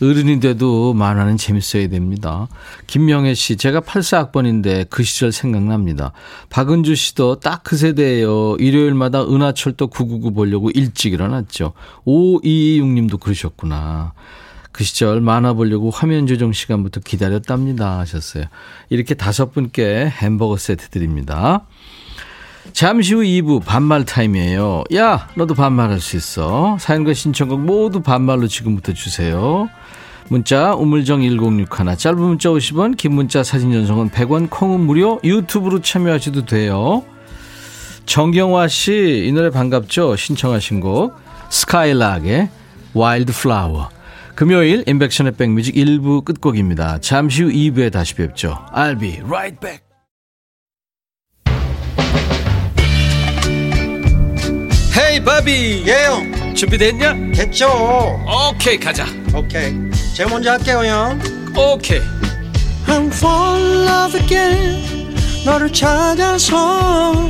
어른이 0.01 0.39
돼도 0.39 0.93
만화는 0.93 1.37
재밌어야 1.37 1.89
됩니다. 1.89 2.47
김명혜 2.87 3.35
씨. 3.35 3.55
제가 3.55 3.81
84학번인데 3.81 4.89
그 4.89 5.03
시절 5.03 5.31
생각납니다. 5.31 6.13
박은주 6.49 6.95
씨도 6.95 7.39
딱 7.41 7.59
그 7.69 7.77
세대예요. 7.89 8.57
일요일마다 8.59 9.23
은하철도 9.23 9.87
999 9.87 10.33
보려고 10.33 10.69
일찍 10.71 11.13
일어났죠. 11.13 11.73
5226님도 12.05 13.19
그러셨구나. 13.19 14.13
그 14.71 14.83
시절 14.83 15.19
만화 15.21 15.53
보려고 15.53 15.89
화면 15.89 16.27
조정 16.27 16.53
시간부터 16.53 17.01
기다렸답니다 17.01 17.99
하셨어요. 17.99 18.45
이렇게 18.89 19.15
다섯 19.15 19.51
분께 19.51 20.07
햄버거 20.07 20.57
세트 20.57 20.89
드립니다. 20.89 21.65
잠시 22.71 23.15
후 23.15 23.21
2부 23.21 23.65
반말 23.65 24.05
타임이에요. 24.05 24.83
야, 24.93 25.27
너도 25.35 25.55
반말할 25.55 25.99
수 25.99 26.15
있어. 26.17 26.77
사연과 26.79 27.13
신청곡 27.13 27.61
모두 27.61 28.01
반말로 28.01 28.47
지금부터 28.47 28.93
주세요. 28.93 29.69
문자 30.29 30.75
우물정 30.75 31.21
1061 31.23 31.97
짧은 31.97 32.19
문자 32.19 32.49
50원 32.49 32.95
긴 32.95 33.13
문자 33.13 33.43
사진 33.43 33.71
전송은 33.71 34.11
100원 34.11 34.49
콩은 34.51 34.81
무료 34.81 35.19
유튜브로 35.23 35.81
참여하셔도 35.81 36.45
돼요. 36.45 37.03
정경화 38.09 38.67
씨 38.67 39.25
이 39.27 39.31
노래 39.31 39.51
반갑죠? 39.51 40.15
신청하신 40.15 40.79
곡 40.79 41.13
스카일락의 41.51 42.49
Wildflower 42.95 43.89
금요일 44.33 44.83
임백천의 44.87 45.33
백뮤직 45.33 45.75
1부 45.75 46.25
끝곡입니다. 46.25 46.97
잠시 47.01 47.43
후 47.43 47.49
2부에 47.51 47.91
다시 47.91 48.15
뵙죠. 48.15 48.57
I'll 48.73 48.99
be 48.99 49.19
right 49.23 49.59
back. 49.59 49.83
Hey 54.97 55.23
바비 55.23 55.83
예 55.87 56.04
형 56.04 56.55
준비됐냐? 56.55 57.13
됐죠 57.35 57.67
오케이 58.49 58.77
가자 58.79 59.05
오케이 59.35 59.73
제가 60.15 60.29
먼저 60.29 60.51
할게요 60.51 60.79
형 60.83 61.19
오케이 61.55 62.01
I'm 62.87 63.07
fall 63.13 63.61
in 63.61 63.87
love 63.87 64.19
again 64.19 65.13
너를 65.45 65.71
찾아서 65.71 67.29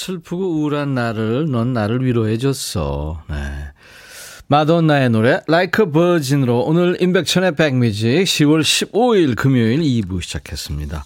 슬프고 0.00 0.54
우울한 0.54 0.94
나를 0.94 1.50
넌 1.50 1.74
나를 1.74 2.02
위로해줬어 2.04 3.22
네. 3.28 3.36
마돈나의 4.46 5.10
노래 5.10 5.40
Like 5.46 5.84
a 5.84 5.92
Virgin으로 5.92 6.60
오늘 6.60 6.96
임백천의 7.00 7.54
백뮤직 7.54 8.24
10월 8.24 8.62
15일 8.62 9.36
금요일 9.36 9.80
2부 9.80 10.22
시작했습니다 10.22 11.04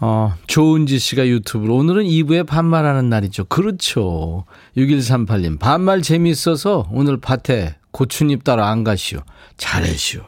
어, 0.00 0.34
조은지 0.46 0.98
씨가 0.98 1.26
유튜브로 1.26 1.76
오늘은 1.76 2.02
2부에 2.02 2.44
반말하는 2.44 3.08
날이죠. 3.08 3.44
그렇죠. 3.44 4.46
6138님 4.76 5.60
반말 5.60 6.02
재미있어서 6.02 6.88
오늘 6.90 7.20
밭에 7.20 7.76
고추잎 7.92 8.42
따러 8.42 8.64
안 8.64 8.82
가시오. 8.82 9.20
잘해시오. 9.58 10.22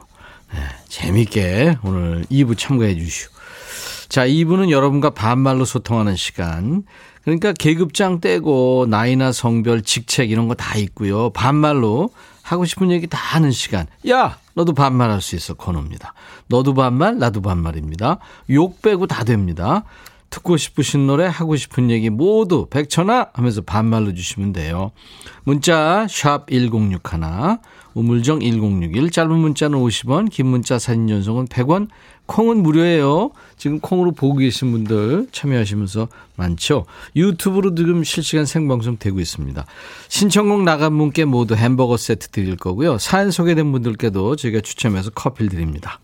네, 0.53 0.59
재밌게 0.87 1.79
오늘 1.83 2.23
2부 2.31 2.57
참가해 2.57 2.95
주시오. 2.95 3.27
자, 4.07 4.25
2부는 4.25 4.69
여러분과 4.69 5.09
반말로 5.09 5.65
소통하는 5.65 6.15
시간. 6.15 6.83
그러니까 7.25 7.51
계급장 7.53 8.21
떼고 8.21 8.85
나이나 8.89 9.31
성별, 9.31 9.81
직책 9.81 10.31
이런 10.31 10.47
거 10.47 10.53
다 10.55 10.77
있고요. 10.77 11.31
반말로 11.31 12.11
하고 12.43 12.65
싶은 12.65 12.91
얘기 12.91 13.07
다 13.07 13.17
하는 13.17 13.51
시간. 13.51 13.87
야, 14.07 14.37
너도 14.53 14.73
반말할 14.73 15.21
수 15.21 15.35
있어 15.35 15.55
코너입니다. 15.55 16.13
너도 16.47 16.73
반말, 16.75 17.17
나도 17.17 17.41
반말입니다. 17.41 18.19
욕 18.51 18.81
빼고 18.81 19.07
다 19.07 19.23
됩니다. 19.23 19.83
듣고 20.35 20.57
싶으신 20.57 21.07
노래, 21.07 21.25
하고 21.25 21.55
싶은 21.55 21.89
얘기 21.89 22.09
모두 22.09 22.67
백천아 22.69 23.29
하면서 23.33 23.61
반말로 23.61 24.13
주시면 24.13 24.51
돼요. 24.51 24.91
문자 25.45 26.05
샵 26.09 26.47
1061, 26.49 26.99
우물정 27.93 28.41
1061, 28.41 29.11
짧은 29.11 29.31
문자는 29.31 29.79
50원, 29.79 30.29
긴 30.29 30.47
문자 30.47 30.77
사진 30.77 31.07
전송은 31.07 31.47
100원, 31.47 31.87
콩은 32.25 32.63
무료예요. 32.63 33.31
지금 33.55 33.79
콩으로 33.79 34.11
보고 34.11 34.35
계신 34.35 34.71
분들 34.71 35.27
참여하시면서 35.31 36.09
많죠. 36.35 36.85
유튜브로 37.15 37.73
지금 37.73 38.03
실시간 38.03 38.45
생방송 38.45 38.97
되고 38.97 39.21
있습니다. 39.21 39.65
신청곡 40.09 40.63
나간 40.63 40.97
분께 40.97 41.23
모두 41.23 41.55
햄버거 41.55 41.95
세트 41.95 42.29
드릴 42.29 42.57
거고요. 42.57 42.97
사연 42.97 43.31
소개된 43.31 43.71
분들께도 43.71 44.35
저희가 44.35 44.59
추첨해서 44.61 45.11
커피를 45.11 45.49
드립니다. 45.49 45.99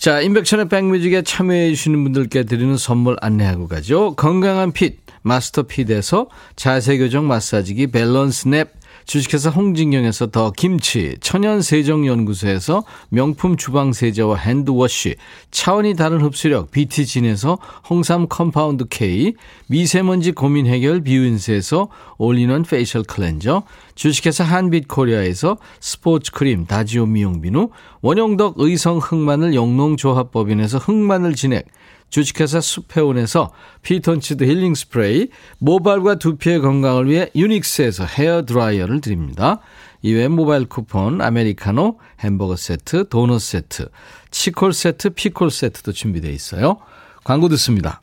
자, 0.00 0.22
인백천의 0.22 0.70
백뮤직에 0.70 1.20
참여해 1.20 1.68
주시는 1.74 2.02
분들께 2.02 2.44
드리는 2.44 2.74
선물 2.78 3.18
안내하고 3.20 3.68
가죠. 3.68 4.14
건강한 4.14 4.72
핏, 4.72 5.00
마스터 5.20 5.64
핏에서 5.64 6.30
자세 6.56 6.96
교정 6.96 7.28
마사지기 7.28 7.88
밸런스 7.88 8.48
냅, 8.48 8.72
주식회사 9.04 9.50
홍진경에서 9.50 10.28
더 10.28 10.52
김치, 10.52 11.16
천연세정연구소에서 11.20 12.84
명품 13.08 13.56
주방세제와 13.56 14.36
핸드워시, 14.36 15.16
차원이 15.50 15.94
다른 15.94 16.20
흡수력 16.20 16.70
BT진에서 16.70 17.58
홍삼 17.88 18.28
compound 18.28 18.86
K, 18.88 19.34
미세먼지 19.66 20.32
고민 20.32 20.66
해결 20.66 21.02
비윤세에서 21.02 21.88
올리는 22.18 22.62
facial 22.62 23.02
cleanser, 23.02 23.62
주식회사 23.94 24.44
한빛코리아에서 24.44 25.56
스포츠 25.80 26.30
크림 26.32 26.66
다지오 26.66 27.06
미용비누, 27.06 27.70
원용덕 28.02 28.54
의성 28.58 28.98
흑마늘 28.98 29.54
영농조합법인에서 29.54 30.78
흑마늘 30.78 31.34
진액, 31.34 31.66
주식회사 32.10 32.60
수페온에서 32.60 33.52
피톤치드 33.82 34.44
힐링 34.44 34.74
스프레이, 34.74 35.28
모발과 35.58 36.16
두피의 36.16 36.60
건강을 36.60 37.08
위해 37.08 37.30
유닉스에서 37.34 38.04
헤어 38.04 38.44
드라이어를 38.44 39.00
드립니다. 39.00 39.60
이외에 40.02 40.28
모바일 40.28 40.66
쿠폰, 40.66 41.20
아메리카노, 41.20 41.98
햄버거 42.20 42.56
세트, 42.56 43.08
도넛 43.08 43.40
세트, 43.40 43.88
치콜 44.30 44.72
세트, 44.72 45.10
피콜 45.10 45.50
세트도 45.50 45.92
준비되어 45.92 46.30
있어요. 46.30 46.78
광고 47.24 47.48
듣습니다. 47.48 48.02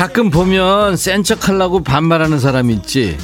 가끔 0.00 0.30
보면 0.30 0.96
센 0.96 1.22
척 1.24 1.46
하려고 1.46 1.82
반말하는 1.82 2.38
사람 2.40 2.70
있지. 2.70 3.18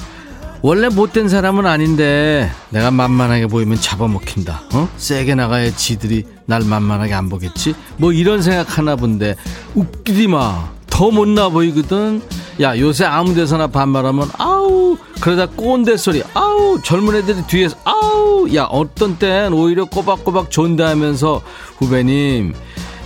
원래 0.60 0.90
못된 0.90 1.26
사람은 1.26 1.64
아닌데 1.64 2.50
내가 2.68 2.90
만만하게 2.90 3.46
보이면 3.46 3.80
잡아먹힌다. 3.80 4.60
어? 4.74 4.86
세게 4.98 5.36
나가야 5.36 5.74
지들이 5.74 6.26
날 6.44 6.60
만만하게 6.60 7.14
안 7.14 7.30
보겠지? 7.30 7.74
뭐 7.96 8.12
이런 8.12 8.42
생각 8.42 8.76
하나 8.76 8.94
본데 8.94 9.36
웃기지 9.74 10.26
마. 10.26 10.68
더 10.90 11.10
못나 11.10 11.48
보이거든. 11.48 12.20
야, 12.60 12.78
요새 12.78 13.06
아무 13.06 13.32
데서나 13.32 13.68
반말하면 13.68 14.28
아우 14.36 14.98
그러다 15.22 15.46
꼰대 15.46 15.96
소리 15.96 16.22
아우 16.34 16.78
젊은 16.82 17.14
애들이 17.14 17.40
뒤에서 17.46 17.78
아우 17.84 18.54
야 18.54 18.64
어떤 18.64 19.18
땐 19.18 19.54
오히려 19.54 19.86
꼬박꼬박 19.86 20.50
존대하면서 20.50 21.40
후배님 21.78 22.52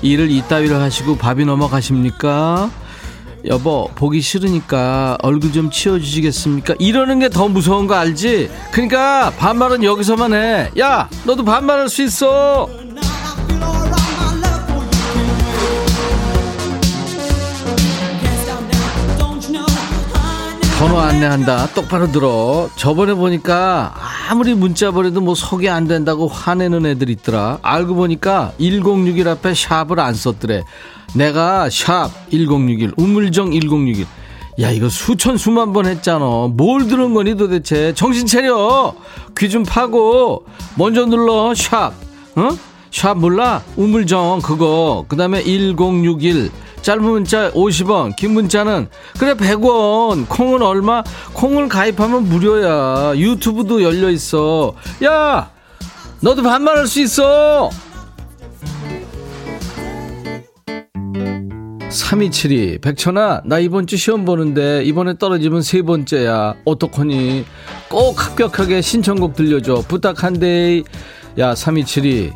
일을 0.03 0.29
이따위로 0.33 0.75
하시고 0.75 1.19
밥이 1.19 1.45
넘어가십니까? 1.45 2.69
여보 3.47 3.89
보기 3.95 4.21
싫으니까 4.21 5.17
얼굴 5.23 5.53
좀 5.53 5.71
치워주시겠습니까? 5.71 6.75
이러는 6.79 7.19
게 7.21 7.31
더 7.31 7.49
무서운 7.49 7.87
거 7.87 7.95
알지? 7.95 8.51
그러니까 8.73 9.31
반말은 9.39 9.85
여기서만 9.85 10.35
해. 10.35 10.71
야 10.79 11.09
너도 11.25 11.45
반말할 11.45 11.89
수 11.89 12.03
있어. 12.03 12.69
번호 20.79 20.99
안내한다. 20.99 21.69
똑바로 21.75 22.11
들어. 22.11 22.71
저번에 22.77 23.13
보니까 23.13 23.95
아무리 24.31 24.55
문자 24.55 24.91
보내도 24.91 25.21
뭐 25.21 25.35
소개 25.35 25.69
안 25.69 25.87
된다고 25.87 26.27
화내는 26.27 26.87
애들 26.87 27.11
있더라. 27.11 27.59
알고 27.61 27.95
보니까 27.97 28.53
1061 28.59 29.29
앞에 29.29 29.53
샵을 29.53 30.01
안 30.01 30.15
썼더래. 30.15 30.65
내가 31.15 31.69
샵 31.71 32.11
1061, 32.31 32.93
우물정 32.97 33.53
1061. 33.53 34.07
야, 34.61 34.71
이거 34.71 34.89
수천 34.89 35.37
수만 35.39 35.73
번 35.73 35.87
했잖아. 35.87 36.49
뭘 36.53 36.87
들은 36.87 37.15
거니 37.15 37.37
도대체? 37.37 37.95
정신 37.95 38.27
차려! 38.27 38.95
귀 39.39 39.49
좀 39.49 39.63
파고. 39.65 40.45
먼저 40.77 41.07
눌러, 41.07 41.55
샵. 41.55 41.93
어? 42.37 42.49
샵 42.93 43.17
몰라? 43.19 43.63
우물정, 43.77 44.41
그거. 44.43 45.05
그 45.09 45.17
다음에 45.17 45.43
1061. 45.43 46.51
짧은 46.83 47.03
문자 47.03 47.51
50원, 47.53 48.17
긴 48.17 48.33
문자는 48.33 48.89
그래 49.19 49.35
100원. 49.35 50.27
콩은 50.29 50.63
얼마? 50.63 51.03
콩을 51.35 51.69
가입하면 51.69 52.29
무료야. 52.29 53.17
유튜브도 53.17 53.83
열려 53.83 54.11
있어. 54.11 54.75
야, 55.05 55.51
너도 56.21 56.43
반말할 56.43 56.87
수 56.87 57.01
있어. 57.01 57.71
3272 61.91 62.79
백천아 62.81 63.43
나 63.45 63.59
이번 63.59 63.87
주 63.87 63.97
시험 63.97 64.25
보는데 64.25 64.83
이번에 64.85 65.15
떨어지면 65.19 65.63
세 65.63 65.83
번째야. 65.83 66.55
어떡하니? 66.65 67.45
꼭 67.89 68.25
합격하게 68.25 68.81
신청곡 68.81 69.35
들려줘. 69.35 69.85
부탁한대. 69.89 70.83
야3272 71.37 72.33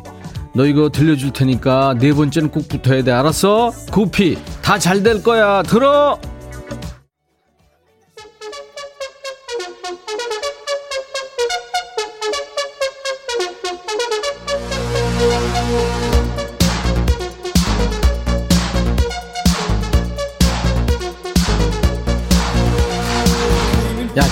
너 0.55 0.65
이거 0.65 0.89
들려줄 0.89 1.31
테니까 1.31 1.95
네 1.99 2.13
번째는 2.13 2.49
꼭 2.51 2.67
붙어야 2.67 3.03
돼. 3.03 3.11
알았어? 3.11 3.71
구피 3.91 4.37
다 4.61 4.77
잘 4.77 5.03
될 5.03 5.23
거야. 5.23 5.63
들어 5.63 6.19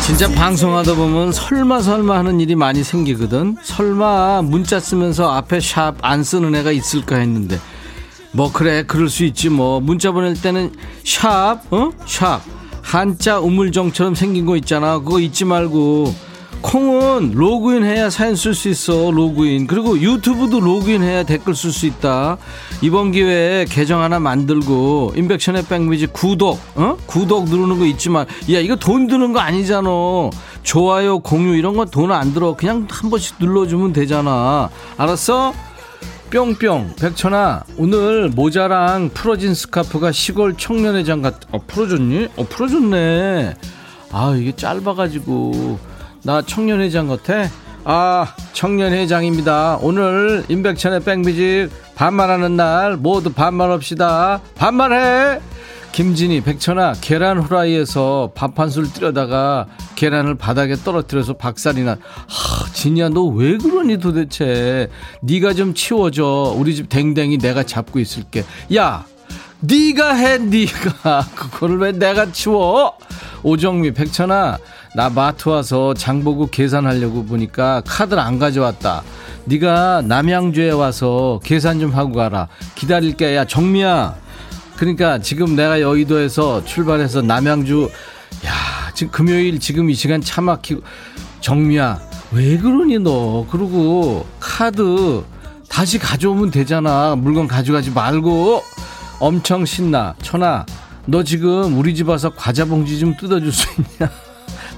진짜 0.05 0.27
방송하다 0.29 0.95
보면 0.95 1.31
설마 1.31 1.81
설마 1.81 2.17
하는 2.17 2.39
일이 2.41 2.55
많이 2.55 2.83
생기거든. 2.83 3.55
설마 3.63 4.41
문자 4.43 4.79
쓰면서 4.79 5.31
앞에 5.31 5.59
샵 5.61 5.95
안 6.01 6.23
쓰는 6.23 6.53
애가 6.55 6.71
있을까 6.71 7.15
했는데. 7.17 7.57
뭐 8.31 8.51
그래 8.51 8.83
그럴 8.83 9.07
수 9.09 9.23
있지 9.23 9.49
뭐. 9.49 9.79
문자 9.79 10.11
보낼 10.11 10.39
때는 10.39 10.73
샵 11.05 11.61
어? 11.71 11.91
샵. 12.05 12.41
한자 12.81 13.39
우물정처럼 13.39 14.13
생긴 14.13 14.45
거 14.45 14.57
있잖아. 14.57 14.99
그거 14.99 15.19
잊지 15.19 15.45
말고 15.45 16.13
콩은 16.63 17.33
로그인 17.35 17.83
해야 17.83 18.09
사연 18.09 18.35
쓸 18.35 18.55
수 18.55 18.69
있어 18.69 19.11
로그인. 19.11 19.67
그리고 19.67 19.99
유튜브도 19.99 20.61
로그인 20.61 21.03
해야 21.03 21.23
댓글 21.23 21.53
쓸 21.53 21.71
수 21.71 21.85
있다. 21.85 22.37
이번 22.81 23.11
기회에 23.11 23.65
계정 23.65 24.01
하나 24.01 24.17
만들고 24.19 25.13
인백션의 25.15 25.65
백미지 25.65 26.07
구독 26.07 26.59
어? 26.75 26.97
구독 27.05 27.49
누르는 27.49 27.77
거 27.79 27.85
있지만 27.85 28.25
야 28.51 28.59
이거 28.59 28.75
돈 28.77 29.07
드는 29.07 29.33
거 29.33 29.39
아니잖아. 29.39 29.89
좋아요 30.63 31.19
공유 31.19 31.55
이런 31.57 31.75
건 31.75 31.83
돈 31.91 32.11
안 32.11 32.33
들어. 32.33 32.55
그냥 32.55 32.87
한 32.89 33.09
번씩 33.09 33.35
눌러주면 33.39 33.91
되잖아. 33.93 34.69
알았어? 34.97 35.53
뿅뿅. 36.31 36.95
백천아 36.99 37.63
오늘 37.77 38.29
모자랑 38.29 39.11
풀어진 39.13 39.53
스카프가 39.53 40.11
시골 40.13 40.55
청년회장 40.57 41.21
같 41.21 41.35
어, 41.51 41.59
풀어줬니? 41.67 42.29
어 42.37 42.45
풀어줬네. 42.49 43.53
아 44.13 44.35
이게 44.37 44.55
짧아가지고 44.55 45.77
나 46.23 46.41
청년회장 46.41 47.07
같아? 47.07 47.49
아, 47.85 48.33
청년회장입니다. 48.53 49.77
오늘 49.81 50.45
임백천의 50.47 51.01
백뮤직 51.03 51.69
반말하는 51.95 52.55
날 52.55 52.95
모두 52.95 53.31
반말합시다. 53.33 54.41
반말해! 54.55 55.41
김진희, 55.91 56.41
백천아, 56.41 56.93
계란 57.01 57.39
후라이에서 57.39 58.31
밥 58.33 58.57
한 58.57 58.69
술 58.69 58.91
뜨려다가 58.91 59.67
계란을 59.95 60.35
바닥에 60.35 60.75
떨어뜨려서 60.75 61.33
박살이 61.33 61.83
나. 61.83 61.91
하, 61.91 62.65
진이야, 62.73 63.09
너 63.09 63.25
왜 63.25 63.57
그러니 63.57 63.97
도대체? 63.97 64.89
네가 65.21 65.53
좀 65.53 65.75
치워줘. 65.75 66.55
우리 66.57 66.73
집 66.75 66.89
댕댕이 66.89 67.37
내가 67.37 67.61
잡고 67.63 67.99
있을게. 67.99 68.43
야, 68.75 69.05
네가 69.59 70.15
해, 70.15 70.37
네가. 70.39 71.27
그거를 71.35 71.77
왜 71.77 71.91
내가 71.91 72.31
치워? 72.31 72.97
오정미, 73.43 73.91
백천아, 73.93 74.57
나 74.95 75.09
마트 75.09 75.49
와서 75.49 75.93
장보고 75.93 76.47
계산하려고 76.51 77.25
보니까 77.25 77.81
카드를 77.85 78.21
안 78.21 78.37
가져왔다. 78.37 79.03
네가 79.45 80.03
남양주에 80.05 80.71
와서 80.71 81.39
계산 81.43 81.79
좀 81.79 81.91
하고 81.91 82.13
가라. 82.13 82.47
기다릴게. 82.75 83.35
야 83.35 83.45
정미야. 83.45 84.15
그러니까 84.75 85.19
지금 85.19 85.55
내가 85.55 85.81
여의도에서 85.81 86.63
출발해서 86.65 87.21
남양주 87.21 87.89
야 88.45 88.91
지금 88.93 89.11
금요일 89.11 89.59
지금 89.59 89.89
이 89.89 89.93
시간 89.93 90.21
차 90.21 90.41
막히고 90.41 90.81
정미야 91.41 92.01
왜 92.31 92.57
그러니 92.57 92.99
너 92.99 93.45
그러고 93.49 94.25
카드 94.39 95.23
다시 95.69 95.99
가져오면 95.99 96.51
되잖아 96.51 97.15
물건 97.15 97.47
가져가지 97.47 97.91
말고 97.91 98.63
엄청 99.19 99.65
신나 99.65 100.15
천아 100.21 100.65
너 101.05 101.23
지금 101.23 101.77
우리 101.77 101.93
집 101.95 102.09
와서 102.09 102.31
과자 102.35 102.65
봉지 102.65 102.99
좀 102.99 103.15
뜯어줄 103.15 103.51
수 103.51 103.67
있냐 103.77 104.09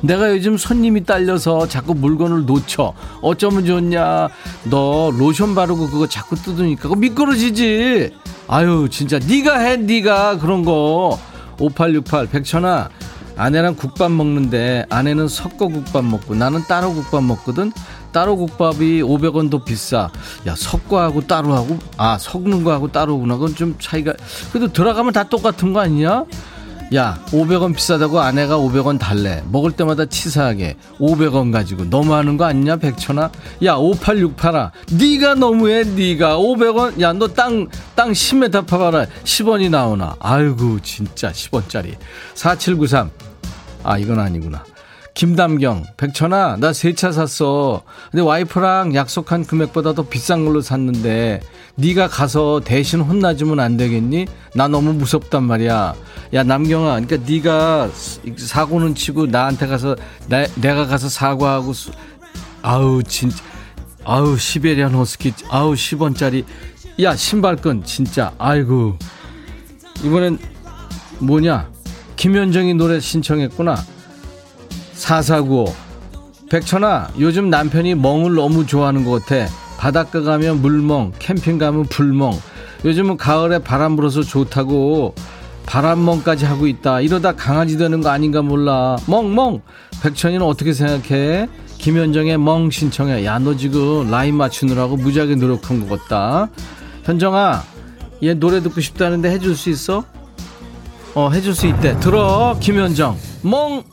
내가 0.05 0.29
요즘 0.31 0.57
손님이 0.57 1.03
딸려서 1.03 1.67
자꾸 1.67 1.95
물건을 1.95 2.45
놓쳐. 2.45 2.93
어쩌면 3.21 3.65
좋냐? 3.65 4.29
너 4.65 5.11
로션 5.17 5.55
바르고 5.55 5.89
그거 5.89 6.07
자꾸 6.07 6.35
뜯으니까 6.35 6.83
그거 6.83 6.95
미끄러지지. 6.95 8.13
아유 8.47 8.87
진짜 8.91 9.19
네가 9.19 9.59
해 9.59 9.77
네가 9.77 10.37
그런 10.37 10.63
거. 10.63 11.19
5868 11.57 12.27
백천아 12.27 12.89
아내랑 13.37 13.75
국밥 13.75 14.11
먹는데 14.11 14.85
아내는 14.89 15.27
섞어 15.27 15.67
국밥 15.67 16.03
먹고 16.05 16.35
나는 16.35 16.61
따로 16.67 16.93
국밥 16.93 17.23
먹거든. 17.23 17.71
따로 18.11 18.37
국밥이 18.37 19.01
500원 19.01 19.49
더 19.49 19.63
비싸. 19.63 20.09
야 20.47 20.55
섞어하고 20.55 21.27
따로 21.27 21.53
하고? 21.53 21.77
아 21.97 22.17
섞는 22.17 22.63
거하고 22.63 22.91
따로구나. 22.91 23.35
그건 23.35 23.55
좀 23.55 23.75
차이가. 23.79 24.13
그래도 24.51 24.71
들어가면 24.71 25.11
다 25.13 25.23
똑같은 25.23 25.73
거 25.73 25.81
아니냐 25.81 26.25
야 26.93 27.19
500원 27.27 27.75
비싸다고 27.75 28.19
아내가 28.19 28.57
500원 28.57 28.99
달래. 28.99 29.43
먹을 29.51 29.71
때마다 29.71 30.05
치사하게. 30.05 30.77
500원 30.99 31.51
가지고. 31.51 31.85
너무하는 31.85 32.37
거 32.37 32.45
아니냐 32.45 32.75
백천아? 32.77 33.31
야 33.63 33.73
5868아. 33.75 34.71
네가 34.93 35.33
너무해 35.35 35.83
네가. 35.83 36.37
500원. 36.37 37.01
야 37.01 37.11
너 37.13 37.27
땅 37.27 37.67
땅 37.95 38.11
10m 38.11 38.67
파봐라. 38.67 39.05
10원이 39.23 39.69
나오나? 39.71 40.15
아이고 40.19 40.79
진짜 40.81 41.31
10원짜리. 41.31 41.95
4793 42.35 43.09
아 43.83 43.97
이건 43.97 44.19
아니구나 44.19 44.63
김담경 45.15 45.85
백천아 45.97 46.57
나 46.59 46.69
새 46.73 46.93
차 46.93 47.11
샀어. 47.11 47.83
근데 48.11 48.21
와이프랑 48.21 48.93
약속한 48.95 49.45
금액보다 49.45 49.93
더 49.93 50.03
비싼 50.03 50.43
걸로 50.45 50.59
샀는데 50.61 51.39
네가 51.75 52.07
가서 52.09 52.61
대신 52.63 52.99
혼나주면 52.99 53.59
안 53.61 53.77
되겠니? 53.77 54.27
나 54.55 54.67
너무 54.67 54.91
무섭단 54.93 55.43
말이야. 55.43 55.95
야 56.33 56.43
남경아 56.43 56.99
그러니까 56.99 57.17
네가 57.31 57.89
사고는 58.37 58.93
치고 58.95 59.27
나한테 59.27 59.67
가서 59.67 59.95
나, 60.27 60.45
내가 60.55 60.85
가서 60.85 61.07
사과하고 61.07 61.71
수- 61.71 61.91
아우 62.61 63.01
진짜 63.03 63.37
아우 64.03 64.37
시베리안 64.37 64.93
허스키 64.93 65.33
아우 65.49 65.73
10원짜리. 65.75 66.43
야 67.01 67.15
신발끈 67.15 67.85
진짜. 67.85 68.33
아이고. 68.37 68.97
이번엔 70.03 70.39
뭐냐? 71.19 71.69
김현정이 72.17 72.73
노래 72.73 72.99
신청했구나 72.99 73.75
4495 74.95 75.73
백천아 76.49 77.09
요즘 77.19 77.49
남편이 77.49 77.95
멍을 77.95 78.35
너무 78.35 78.65
좋아하는 78.65 79.03
것 79.03 79.25
같아. 79.25 79.47
바닷가 79.77 80.21
가면 80.21 80.61
물멍 80.61 81.11
캠핑 81.19 81.57
가면 81.57 81.85
불멍. 81.85 82.33
요즘은 82.85 83.17
가을에 83.17 83.59
바람 83.59 83.95
불어서 83.95 84.21
좋다고. 84.23 85.15
바람멍까지 85.65 86.45
하고 86.45 86.67
있다. 86.67 87.01
이러다 87.01 87.33
강아지 87.35 87.77
되는 87.77 87.99
거 88.01 88.09
아닌가 88.09 88.43
몰라. 88.43 88.97
멍멍! 89.07 89.61
백천이는 90.03 90.45
어떻게 90.45 90.71
생각해? 90.73 91.49
김현정의 91.79 92.37
멍 92.37 92.69
신청해. 92.69 93.25
야 93.25 93.39
너 93.39 93.55
지금 93.57 94.09
라인 94.09 94.35
맞추느라고 94.35 94.95
무지하게 94.97 95.35
노력한 95.35 95.87
것 95.87 95.99
같다. 96.07 96.49
현정아 97.03 97.63
얘 98.23 98.35
노래 98.35 98.61
듣고 98.61 98.79
싶다는데 98.79 99.31
해줄 99.31 99.55
수 99.55 99.71
있어? 99.71 100.03
어 101.15 101.31
해줄 101.31 101.55
수 101.55 101.65
있대. 101.65 101.99
들어 101.99 102.55
김현정. 102.59 103.17
멍 103.41 103.83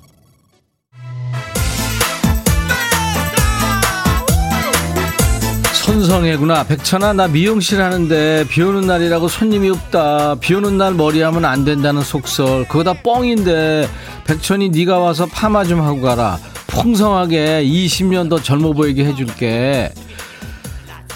손성애구나. 6.07 6.65
백천아 6.65 7.13
나 7.13 7.29
미용실 7.29 7.81
하는데 7.81 8.45
비 8.49 8.61
오는 8.63 8.81
날이라고 8.89 9.29
손님이 9.29 9.71
없다. 9.71 10.35
비 10.41 10.53
오는 10.55 10.77
날 10.77 10.95
머리하면 10.95 11.45
안 11.45 11.65
된다는 11.65 12.03
속설. 12.03 12.67
그거 12.67 12.83
다 12.83 12.93
뻥인데 12.93 13.89
백천이 14.25 14.71
네가 14.71 14.99
와서 14.99 15.27
파마 15.27 15.63
좀 15.65 15.81
하고 15.81 16.01
가라. 16.03 16.39
풍성하게 16.67 17.63
20년 17.65 18.29
더 18.29 18.41
젊어 18.43 18.73
보이게 18.73 19.05
해줄게. 19.05 19.93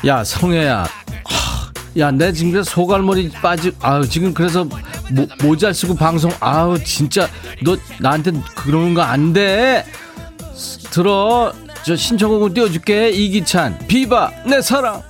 야 0.07 0.22
성애야. 0.22 0.87
야, 1.99 2.11
내 2.12 2.30
지금 2.32 2.62
소갈머리 2.62 3.30
빠지, 3.43 3.72
아유, 3.80 4.07
지금 4.09 4.34
그래서 4.34 4.64
모, 5.11 5.26
모자 5.43 5.72
쓰고 5.72 5.95
방송, 5.97 6.30
아우, 6.41 6.78
진짜, 6.84 7.26
너 7.64 7.74
나한테 8.01 8.32
그러는 8.55 8.93
거 8.93 9.01
안 9.01 9.32
돼. 9.32 9.84
스- 10.55 10.78
들어, 10.91 11.53
저 11.87 11.95
신청곡을 11.95 12.53
띄워줄게. 12.53 13.11
이기찬, 13.11 13.78
비바, 13.87 14.32
내 14.45 14.61
사랑. 14.61 15.05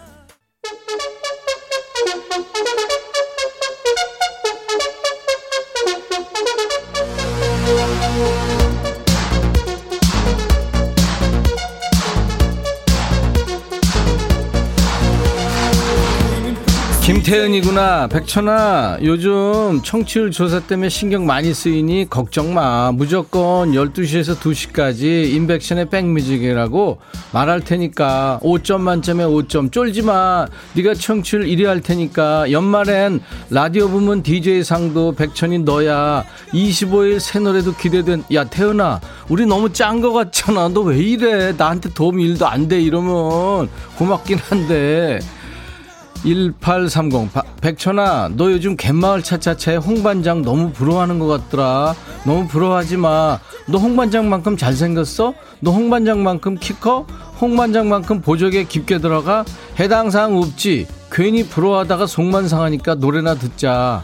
김태은이구나. 17.31 18.07
백천아, 18.07 18.99
요즘 19.03 19.81
청취율 19.83 20.31
조사 20.31 20.61
때문에 20.61 20.89
신경 20.89 21.27
많이 21.27 21.53
쓰이니 21.53 22.09
걱정 22.09 22.55
마. 22.55 22.93
무조건 22.93 23.73
12시에서 23.73 24.37
2시까지 24.37 25.33
인백션의 25.35 25.91
백뮤직이라고 25.91 26.99
말할 27.33 27.63
테니까 27.63 28.39
5점 28.45 28.81
만점에 28.81 29.25
5점 29.25 29.73
쫄지 29.73 30.03
마. 30.03 30.47
네가 30.75 30.95
청취율 30.95 31.47
1위 31.47 31.65
할 31.65 31.81
테니까 31.81 32.53
연말엔 32.53 33.21
라디오 33.51 33.89
부문 33.89 34.23
DJ 34.23 34.63
상도 34.63 35.11
백천이 35.11 35.59
너야. 35.61 36.25
25일 36.53 37.19
새 37.19 37.41
노래도 37.41 37.75
기대된. 37.75 38.23
야, 38.35 38.45
태은아, 38.45 39.01
우리 39.29 39.47
너무 39.47 39.73
짠 39.73 40.01
거 40.01 40.13
같잖아. 40.13 40.69
너 40.69 40.83
왜 40.83 40.99
이래? 40.99 41.53
나한테 41.57 41.91
도움 41.93 42.21
일도 42.21 42.47
안 42.47 42.69
돼. 42.69 42.81
이러면 42.81 43.69
고맙긴 43.97 44.39
한데. 44.39 45.19
1830 46.27 47.33
바- 47.33 47.43
백천아 47.61 48.31
너 48.37 48.51
요즘 48.51 48.77
갯마을 48.77 49.23
차차차에 49.23 49.77
홍반장 49.77 50.43
너무 50.43 50.73
부러워하는 50.73 51.19
것 51.21 51.27
같더라. 51.29 51.95
너무 52.25 52.49
부러워하지 52.49 52.97
마너 52.97 53.39
홍반장만큼 53.79 54.57
잘생겼어? 54.57 55.35
너 55.61 55.71
홍반장만큼 55.71 56.57
키 56.61 56.75
커? 56.75 57.07
홍반장만큼 57.41 58.21
보조개 58.23 58.65
깊게 58.65 58.99
들어가? 58.99 59.45
해당 59.79 60.11
사항 60.11 60.37
없지? 60.37 60.89
괜히 61.13 61.47
부러워하다가 61.47 62.07
속만 62.07 62.49
상하니까 62.49 62.97
노래나 62.97 63.35
듣자. 63.37 64.03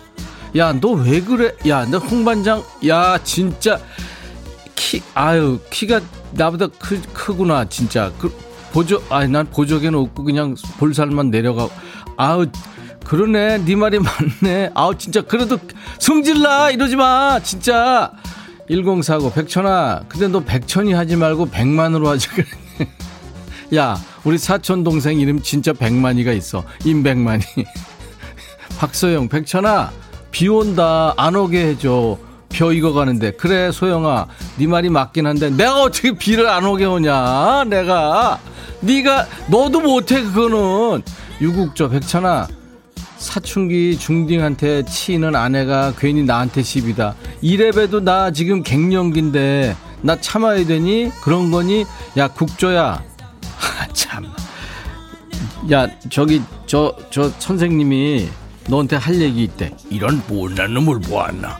야 0.55 0.73
너 0.73 0.93
왜 1.03 1.20
그래? 1.20 1.53
야 1.66 1.85
너 1.91 1.99
홍반장 1.99 2.62
야 2.87 3.18
진짜. 3.25 3.81
키 4.77 5.03
아유 5.14 5.59
키가 5.70 6.01
나보다 6.33 6.68
크, 6.79 7.01
크구나 7.12 7.64
진짜. 7.68 8.12
그 8.18 8.33
보조 8.73 9.03
아니 9.11 9.31
난 9.31 9.47
보조개는 9.51 9.99
없고 9.99 10.25
그냥 10.25 10.55
볼살만 10.79 11.31
내려가 11.31 11.68
아우 12.16 12.46
그러네. 13.04 13.58
네 13.64 13.76
말이 13.76 13.98
맞네. 13.98 14.70
아우 14.74 14.96
진짜. 14.96 15.22
그래도 15.22 15.58
성질나. 15.98 16.70
이러지 16.70 16.96
마. 16.96 17.40
진짜. 17.42 18.12
1049 18.68 19.32
백천아. 19.32 20.04
근데 20.08 20.28
너 20.28 20.40
백천이 20.40 20.92
하지 20.92 21.16
말고 21.16 21.46
백만으로 21.50 22.08
하지 22.08 22.28
그래. 22.28 22.46
야 23.76 23.98
우리 24.24 24.38
사촌 24.38 24.84
동생 24.84 25.18
이름 25.18 25.42
진짜 25.42 25.72
백만이가 25.72 26.32
있어. 26.32 26.64
임백만이. 26.84 27.42
박소영 28.78 29.28
백천아. 29.28 29.92
비 30.30 30.48
온다. 30.48 31.12
안 31.16 31.36
오게 31.36 31.66
해줘. 31.68 32.18
벼 32.48 32.72
익어가는데. 32.72 33.32
그래 33.32 33.72
소영아. 33.72 34.28
네 34.58 34.66
말이 34.66 34.88
맞긴 34.88 35.26
한데 35.26 35.50
내가 35.50 35.82
어떻게 35.82 36.12
비를 36.12 36.48
안 36.48 36.64
오게 36.64 36.84
오냐 36.84 37.64
내가. 37.64 38.38
네가 38.80 39.26
너도 39.48 39.80
못해 39.80 40.22
그거는 40.22 41.02
유국조 41.43 41.88
백천아 41.90 42.47
사춘기 43.18 43.99
중딩한테 43.99 44.84
치이는 44.84 45.34
아내가 45.34 45.93
괜히 45.99 46.22
나한테 46.22 46.62
시비다. 46.62 47.16
이래봬도 47.40 48.01
나 48.01 48.30
지금 48.30 48.62
갱년기인데 48.62 49.76
나 50.03 50.20
참아야 50.20 50.64
되니? 50.64 51.11
그런 51.22 51.51
거니? 51.51 51.84
야 52.16 52.28
국조야. 52.28 53.03
참. 53.93 54.24
야 55.72 55.88
저기 56.11 56.43
저저 56.66 57.30
선생님이 57.38 58.28
너한테 58.68 58.95
할 58.97 59.20
얘기 59.20 59.43
있대. 59.43 59.74
이런 59.90 60.22
못난 60.28 60.74
놈을 60.74 61.01
보았나? 61.01 61.59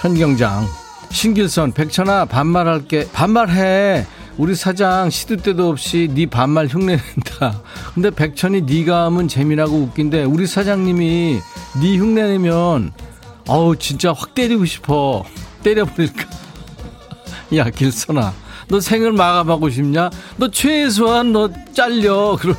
편경장 0.00 0.66
신길선 1.10 1.72
백천아 1.72 2.24
반말할게. 2.26 3.08
반말해 3.12 4.06
우리 4.36 4.54
사장 4.56 5.10
시도 5.10 5.36
때도 5.36 5.68
없이 5.68 6.08
네 6.12 6.26
반말 6.26 6.66
흉내낸다. 6.66 7.62
근데 7.94 8.10
백천이 8.10 8.62
네가 8.62 9.04
하면 9.06 9.28
재미나고 9.28 9.76
웃긴데 9.76 10.24
우리 10.24 10.46
사장님이 10.46 11.38
네 11.80 11.96
흉내내면 11.96 12.92
어우 13.46 13.76
진짜 13.76 14.12
확 14.12 14.34
때리고 14.34 14.64
싶어. 14.64 15.24
때려버릴까. 15.62 16.24
야 17.56 17.70
길선아 17.70 18.32
너 18.68 18.80
생을 18.80 19.12
마감하고 19.12 19.70
싶냐? 19.70 20.10
너 20.36 20.50
최소한 20.50 21.32
너 21.32 21.48
잘려. 21.72 22.36
그럼 22.40 22.56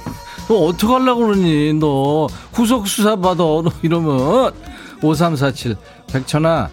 너 0.47 0.55
어떡하려고 0.67 1.25
그러니? 1.27 1.73
너 1.73 2.27
구속수사 2.51 3.17
받아. 3.17 3.43
너 3.43 3.65
이러면 3.81 4.53
5347 5.01 5.75
백천아 6.07 6.69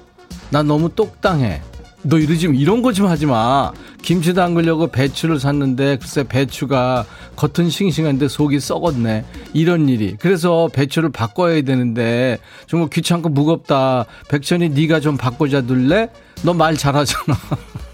나 0.50 0.62
너무 0.62 0.88
똑당해. 0.94 1.60
너 2.04 2.18
이러지 2.18 2.46
이런 2.54 2.82
거 2.82 2.92
좀 2.92 3.06
하지 3.06 3.26
마. 3.26 3.72
김치 4.02 4.34
담그려고 4.34 4.88
배추를 4.88 5.38
샀는데 5.38 5.96
글쎄 5.98 6.24
배추가 6.24 7.04
겉은 7.36 7.70
싱싱한데 7.70 8.28
속이 8.28 8.58
썩었네. 8.60 9.24
이런 9.52 9.88
일이. 9.88 10.16
그래서 10.18 10.68
배추를 10.72 11.10
바꿔야 11.10 11.62
되는데 11.62 12.38
정말 12.66 12.90
귀찮고 12.90 13.28
무겁다. 13.28 14.06
백천이 14.28 14.70
네가 14.70 15.00
좀 15.00 15.16
바꿔자 15.16 15.62
둘래? 15.62 16.08
너 16.42 16.52
말 16.52 16.76
잘하잖아. 16.76 17.38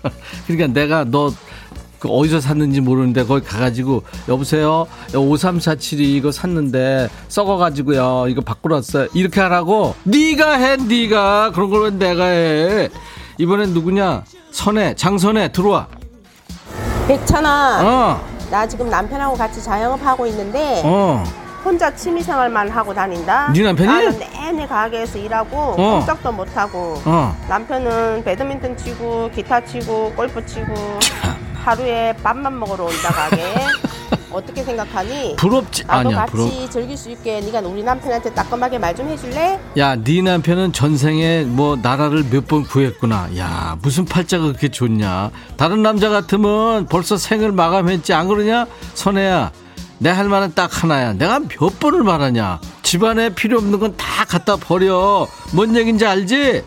그러니까 0.46 0.66
내가 0.72 1.04
너그 1.04 2.09
어디서 2.09 2.40
샀는지 2.40 2.80
모르는데 2.80 3.24
거기 3.24 3.44
가가지고 3.44 4.02
여보세요 4.28 4.86
5347이 5.12 6.00
이거 6.00 6.32
샀는데 6.32 7.09
썩어가지고요 7.28 8.26
이거 8.30 8.40
바꾸러 8.40 8.76
왔어요 8.76 9.09
이렇게 9.12 9.40
하라고 9.40 9.94
네가 10.04 10.52
해 10.54 10.76
네가 10.76 11.50
그런 11.52 11.68
걸 11.70 11.82
왜 11.84 11.90
내가 11.90 12.24
해 12.26 12.88
이번엔 13.38 13.74
누구냐 13.74 14.24
선혜 14.50 14.94
장선혜 14.94 15.52
들어와 15.52 15.88
백천아, 17.09 17.80
어 17.82 18.38
나 18.50 18.66
지금 18.66 18.88
남편하고 18.88 19.36
같이 19.36 19.62
자영업하고 19.62 20.26
있는데 20.28 20.80
어. 20.84 21.22
혼자 21.62 21.94
취미생활만 21.94 22.70
하고 22.70 22.94
다닌다. 22.94 23.50
네 23.52 23.62
남편이? 23.62 23.86
나는 23.88 24.18
내내 24.18 24.66
가게에서 24.66 25.18
일하고 25.18 25.56
어. 25.76 25.98
꼼짝도 25.98 26.32
못하고 26.32 26.94
어. 27.04 27.36
남편은 27.48 28.24
배드민턴 28.24 28.74
치고 28.76 29.30
기타 29.34 29.61
치고 29.62 30.12
골프 30.16 30.44
치고 30.46 30.72
하루에 31.62 32.14
밥만 32.22 32.59
먹으러 32.59 32.84
온다 32.84 33.11
가게. 33.11 33.42
어떻게 34.31 34.62
생각하니? 34.62 35.37
부럽지 35.37 35.85
나도 35.87 36.09
아니야 36.11 36.18
같이 36.26 36.33
부럽 36.33 36.70
즐길 36.70 36.97
수 36.97 37.11
있게 37.11 37.41
네가 37.41 37.61
우리 37.61 37.83
남편한테 37.83 38.33
따끔하게 38.35 38.79
말 38.79 38.95
좀 38.95 39.09
해줄래? 39.09 39.59
야 39.76 39.95
네 39.97 40.22
남편은 40.22 40.72
전생에 40.72 41.45
뭐 41.45 41.76
나라를 41.76 42.24
몇 42.31 42.47
번 42.49 42.62
구했구나. 42.64 43.31
야 43.37 43.76
무슨 43.83 44.05
팔자가 44.07 44.45
그렇게 44.47 44.68
좋냐? 44.68 45.31
다른 45.57 45.83
남자 45.83 46.09
같으면 46.09 46.87
벌써 46.87 47.16
생을 47.16 47.53
마감했지. 47.53 48.12
안 48.14 48.26
그러냐? 48.29 48.66
선혜야 48.95 49.53
내 49.99 50.11
할 50.11 50.29
말은 50.29 50.53
딱 50.55 50.83
하나야. 50.83 51.12
내가 51.12 51.41
몇 51.41 51.79
번을 51.81 52.03
말하냐? 52.03 52.61
집안에 52.83 53.31
필요 53.31 53.59
없는 53.59 53.79
건 53.79 53.97
다 53.97 54.24
갖다 54.24 54.57
버려. 54.57 55.26
뭔 55.53 55.76
얘긴지 55.76 56.07
알지? 56.07 56.62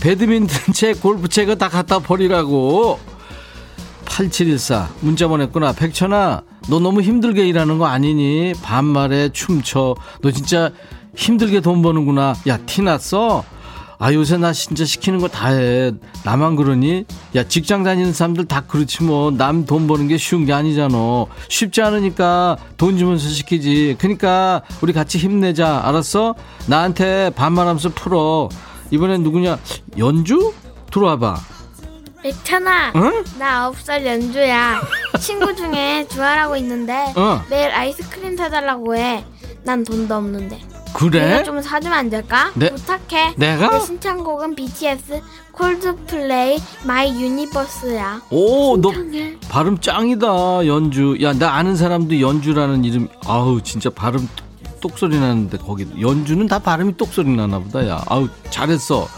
배드민턴 0.00 0.72
채 0.74 0.92
골프 0.94 1.28
채 1.28 1.42
이거 1.42 1.54
다 1.54 1.68
갖다 1.68 1.98
버리라고. 1.98 2.98
8714 4.04 4.88
문자 5.00 5.26
보냈구나. 5.28 5.72
백천아 5.72 6.42
너 6.68 6.78
너무 6.80 7.00
힘들게 7.00 7.46
일하는 7.48 7.78
거 7.78 7.86
아니니? 7.86 8.52
반말에 8.62 9.30
춤춰. 9.32 9.96
너 10.22 10.30
진짜 10.30 10.70
힘들게 11.16 11.60
돈 11.60 11.82
버는구나. 11.82 12.34
야 12.46 12.58
티 12.66 12.82
났어? 12.82 13.44
아 14.00 14.12
요새 14.12 14.36
나 14.36 14.52
진짜 14.52 14.84
시키는 14.84 15.18
거 15.18 15.28
다 15.28 15.48
해. 15.48 15.90
나만 16.24 16.54
그러니? 16.56 17.04
야 17.34 17.42
직장 17.48 17.82
다니는 17.82 18.12
사람들 18.12 18.44
다 18.44 18.60
그렇지 18.60 19.02
뭐. 19.02 19.30
남 19.30 19.64
돈 19.66 19.86
버는 19.88 20.08
게 20.08 20.16
쉬운 20.18 20.44
게 20.44 20.52
아니잖아. 20.52 21.24
쉽지 21.48 21.80
않으니까 21.82 22.58
돈 22.76 22.96
주면서 22.98 23.28
시키지. 23.28 23.96
그러니까 23.98 24.62
우리 24.82 24.92
같이 24.92 25.18
힘내자. 25.18 25.80
알았어? 25.84 26.34
나한테 26.66 27.30
반말하면서 27.30 27.88
풀어. 27.90 28.48
이번엔 28.90 29.22
누구냐? 29.22 29.58
연주? 29.98 30.52
들어와봐 30.90 31.36
백천아, 32.22 32.92
응? 32.96 33.24
나 33.38 33.70
9살 33.70 34.04
연주야. 34.04 34.80
친구 35.20 35.54
중에 35.54 36.06
주아라고 36.08 36.56
있는데 36.56 37.12
어. 37.16 37.42
매일 37.48 37.70
아이스크림 37.70 38.36
사달라고 38.36 38.96
해. 38.96 39.24
난 39.62 39.84
돈도 39.84 40.14
없는데. 40.14 40.60
그래? 40.94 41.28
내가 41.28 41.42
좀 41.44 41.60
사주면 41.60 41.96
안 41.96 42.10
될까? 42.10 42.50
네. 42.54 42.70
부탁해. 42.70 43.34
내가? 43.36 43.70
내 43.70 43.80
신청곡은 43.80 44.54
BTS 44.54 45.20
콜드플레이 45.52 46.58
My 46.84 47.10
Universe야. 47.22 48.22
오, 48.30 48.76
너 48.80 48.92
신청해. 48.92 49.36
발음 49.48 49.78
짱이다, 49.78 50.66
연주. 50.66 51.18
야, 51.22 51.32
나 51.34 51.54
아는 51.54 51.76
사람도 51.76 52.20
연주라는 52.20 52.84
이름, 52.84 53.08
아우, 53.26 53.60
진짜 53.62 53.90
발음 53.90 54.28
똑소리 54.80 55.18
나는데, 55.18 55.58
거기, 55.58 55.86
연주는 56.00 56.46
다 56.46 56.58
발음이 56.58 56.96
똑소리 56.96 57.30
나나 57.36 57.58
보다, 57.58 57.86
야. 57.86 58.02
아우, 58.06 58.28
잘했어. 58.50 59.08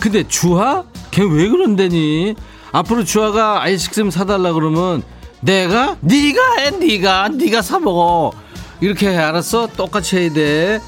근데 0.00 0.26
주하? 0.26 0.84
걔 1.10 1.22
왜 1.22 1.48
그런데니? 1.48 2.34
앞으로 2.72 3.04
주하가 3.04 3.62
아이스크림 3.62 4.10
사달라 4.10 4.52
그러면, 4.52 5.02
내가? 5.40 5.96
네가 6.00 6.56
해, 6.58 6.70
네가. 6.70 7.28
네가 7.30 7.62
사 7.62 7.78
먹어. 7.78 8.32
이렇게 8.80 9.08
해, 9.10 9.16
알았어? 9.16 9.68
똑같이 9.76 10.16
해야 10.16 10.32
돼. 10.32 10.80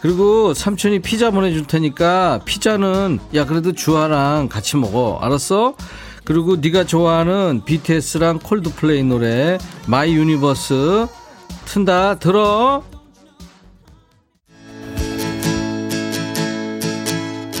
그리고 0.00 0.54
삼촌이 0.54 1.00
피자 1.00 1.30
보내줄 1.30 1.66
테니까 1.66 2.40
피자는 2.44 3.18
야 3.34 3.44
그래도 3.46 3.72
주아랑 3.72 4.48
같이 4.48 4.76
먹어 4.76 5.18
알았어? 5.20 5.74
그리고 6.24 6.54
네가 6.56 6.84
좋아하는 6.84 7.62
BTS랑 7.64 8.38
콜드플레이 8.38 9.02
노래 9.02 9.58
My 9.88 10.14
Universe 10.14 11.06
튼다 11.64 12.20
들어 12.20 12.84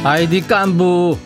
아이디 0.04 0.40
깐부. 0.40 1.18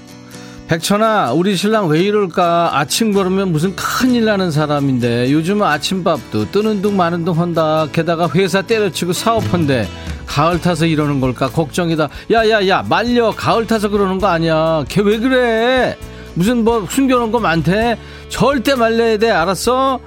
백천아 0.69 1.33
우리 1.33 1.55
신랑 1.57 1.89
왜 1.89 2.01
이럴까? 2.01 2.79
아침 2.79 3.13
거르면 3.13 3.53
무슨 3.53 3.77
큰일 3.77 4.25
나는 4.25 4.51
사람인데. 4.51 5.31
요즘은 5.31 5.67
아침밥도 5.67 6.51
뜨는 6.51 6.81
둥 6.83 6.97
마는 6.97 7.25
둥 7.25 7.39
한다. 7.39 7.87
게다가 7.93 8.29
회사 8.35 8.63
때려치고 8.63 9.13
사업한대. 9.13 9.87
가을 10.27 10.61
타서 10.61 10.87
이러는 10.87 11.21
걸까? 11.21 11.49
걱정이다. 11.51 12.09
야야야 12.31 12.85
말려. 12.89 13.31
가을 13.33 13.67
타서 13.67 13.89
그러는 13.91 14.19
거 14.19 14.29
아니야. 14.29 14.85
걔 14.89 15.03
왜 15.03 15.19
그래? 15.19 15.97
무슨 16.35 16.65
뭐 16.65 16.87
숨겨놓은 16.89 17.31
거 17.31 17.39
많대? 17.39 17.99
절대 18.31 18.75
말려야 18.75 19.19
돼. 19.19 19.31
알았어? 19.31 20.01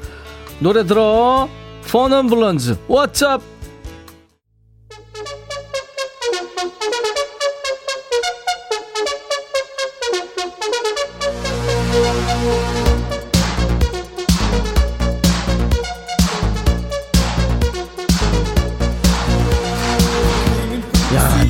노래 0.59 0.83
들어. 0.85 1.47
펀엄블런즈 1.91 2.77
왓츠업 2.87 3.41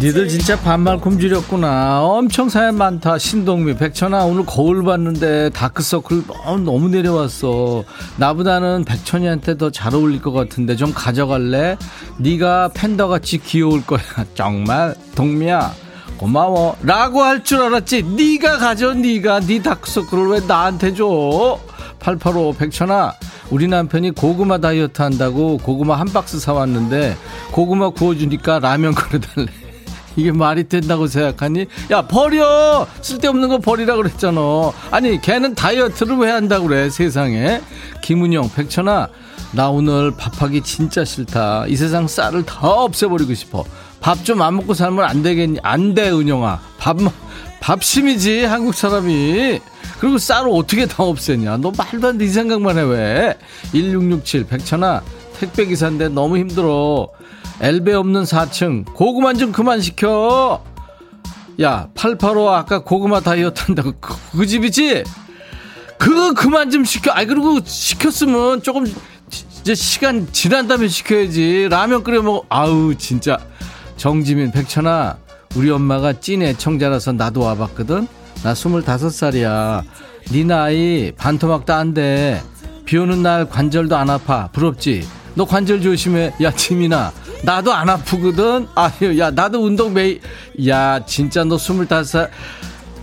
니들 0.06 0.28
진짜 0.28 0.56
반말 0.60 1.00
굶주렸구나. 1.00 2.04
엄청 2.04 2.48
사연 2.48 2.78
많다. 2.78 3.18
신동미, 3.18 3.76
백천아, 3.76 4.26
오늘 4.26 4.46
거울 4.46 4.84
봤는데 4.84 5.50
다크서클 5.50 6.26
너무, 6.64 6.90
내려왔어. 6.90 7.84
나보다는 8.18 8.86
백천이한테 8.86 9.58
더 9.58 9.72
잘 9.72 9.96
어울릴 9.96 10.22
것 10.22 10.32
같은데 10.32 10.76
좀 10.76 10.94
가져갈래? 10.94 11.76
네가 12.20 12.70
팬더같이 12.76 13.40
귀여울 13.40 13.84
거야. 13.84 14.00
정말, 14.36 14.94
동미야. 15.16 15.74
고마워. 16.18 16.78
라고 16.84 17.24
할 17.24 17.44
줄 17.44 17.64
알았지. 17.64 18.04
네가 18.04 18.60
가져, 18.60 18.94
네가. 18.94 19.40
네 19.40 19.60
다크서클을 19.64 20.28
왜 20.28 20.40
나한테 20.48 20.94
줘? 20.94 21.60
885 22.00 22.54
백천아 22.60 23.14
우리 23.50 23.68
남편이 23.68 24.12
고구마 24.12 24.60
다이어트 24.60 25.02
한다고 25.02 25.58
고구마 25.58 26.00
한 26.00 26.08
박스 26.14 26.40
사왔는데 26.40 27.18
고구마 27.52 27.90
구워주니까 27.90 28.60
라면 28.60 28.94
끓여달래 28.96 29.65
이게 30.16 30.32
말이 30.32 30.64
된다고 30.68 31.08
생각하니? 31.08 31.66
야 31.92 32.02
버려! 32.08 32.88
쓸데없는 33.02 33.50
거 33.50 33.58
버리라 33.60 33.96
그랬잖아. 33.96 34.40
아니 34.92 35.20
걔는 35.22 35.56
다이어트를 35.56 36.16
왜 36.18 36.32
한다고 36.32 36.68
그래 36.68 36.90
세상에? 36.90 37.62
김은영 38.02 38.52
백천아 38.56 39.10
나 39.52 39.70
오늘 39.70 40.12
밥하기 40.18 40.62
진짜 40.62 41.04
싫다. 41.06 41.66
이 41.68 41.76
세상 41.76 42.08
쌀을 42.08 42.44
다 42.46 42.68
없애버리고 42.68 43.34
싶어. 43.34 43.64
밥 44.02 44.24
좀 44.24 44.42
안 44.42 44.56
먹고 44.58 44.74
살면 44.74 45.04
안 45.06 45.24
되겠니 45.24 45.60
안 45.64 45.94
돼 45.96 46.10
은영아. 46.12 46.60
밥 46.78 46.98
밥심이지 47.62 48.44
한국 48.46 48.74
사람이. 48.76 49.60
그리고 50.00 50.18
쌀을 50.18 50.50
어떻게 50.54 50.86
다 50.86 51.04
없애냐? 51.04 51.58
너 51.58 51.72
말도 51.76 52.08
안 52.10 52.18
돼 52.18 52.26
이 52.26 52.30
생각만 52.30 52.78
해 52.78 52.82
왜? 52.84 53.38
1667 53.72 54.46
백천아 54.46 55.02
택배기사인데 55.40 56.10
너무 56.10 56.38
힘들어 56.38 57.08
엘베 57.62 57.94
없는 57.94 58.24
4층 58.24 58.86
고구마 58.94 59.34
좀 59.34 59.52
그만 59.52 59.82
시켜 59.82 60.64
야 61.62 61.88
885 61.96 62.50
아까 62.50 62.84
고구마 62.84 63.22
다이어트 63.22 63.64
한다고 63.66 63.94
그, 64.00 64.14
그 64.32 64.46
집이지 64.46 65.04
그거 65.98 66.34
그만 66.34 66.70
좀 66.72 66.84
시켜. 66.84 67.12
아 67.12 67.26
그리고 67.26 67.60
시켰으면 67.64 68.62
조금 68.62 68.86
이제 69.62 69.76
시간 69.76 70.28
지난 70.32 70.68
다음에 70.68 70.88
시켜야지. 70.88 71.68
라면 71.70 72.04
끓여 72.04 72.22
먹어. 72.22 72.44
아우 72.50 72.96
진짜. 72.96 73.38
정지민 73.98 74.52
백천아 74.52 75.18
우리 75.56 75.72
엄마가 75.72 76.20
찐 76.20 76.42
애청자라서 76.42 77.14
나도 77.14 77.42
와봤거든. 77.42 78.08
나 78.44 78.54
스물다섯 78.54 79.12
살이야. 79.12 79.84
네 80.32 80.44
나이 80.44 81.12
반토막도 81.18 81.74
안 81.74 81.94
돼. 81.94 82.42
비 82.86 82.98
오는 82.98 83.24
날 83.24 83.50
관절도 83.50 83.96
안 83.96 84.10
아파. 84.10 84.48
부럽지? 84.52 85.08
너 85.36 85.46
관절 85.46 85.82
조심해. 85.82 86.34
야 86.42 86.52
지민아. 86.52 87.12
나도 87.44 87.74
안 87.74 87.90
아프거든. 87.90 88.68
아유 88.76 89.20
야 89.20 89.30
나도 89.32 89.64
운동 89.64 89.94
매일. 89.94 90.22
야 90.68 91.06
진짜 91.06 91.44
너 91.44 91.58
스물다섯. 91.58 92.08
살. 92.08 92.32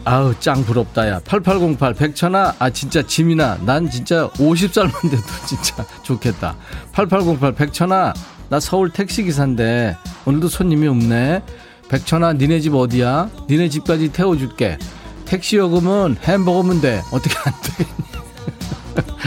아우 0.05 0.35
짱 0.41 0.64
부럽다 0.64 1.09
야. 1.09 1.20
8808 1.24 1.95
백천아. 1.95 2.57
아 2.59 2.70
진짜 2.70 3.03
지민아. 3.03 3.59
난 3.64 3.89
진짜 3.91 4.28
50살만 4.30 5.11
돼도 5.11 5.22
진짜 5.47 5.85
좋겠다. 6.03 6.57
8808 6.93 7.55
백천아. 7.55 8.14
나 8.49 8.61
서울 8.61 8.91
택시기사인데 8.91 9.97
오늘도 10.24 10.49
손님이 10.49 10.89
없네. 10.89 11.43
백천아 11.89 12.33
니네 12.35 12.61
집 12.61 12.74
어디야? 12.74 13.28
니네 13.49 13.68
집까지 13.68 14.09
태워줄게. 14.12 14.78
택시 15.26 15.57
요금은 15.57 16.16
햄버거면 16.24 16.80
돼. 16.80 17.03
어떻게 17.11 17.35
안 17.45 17.53
되겠니? 17.62 18.03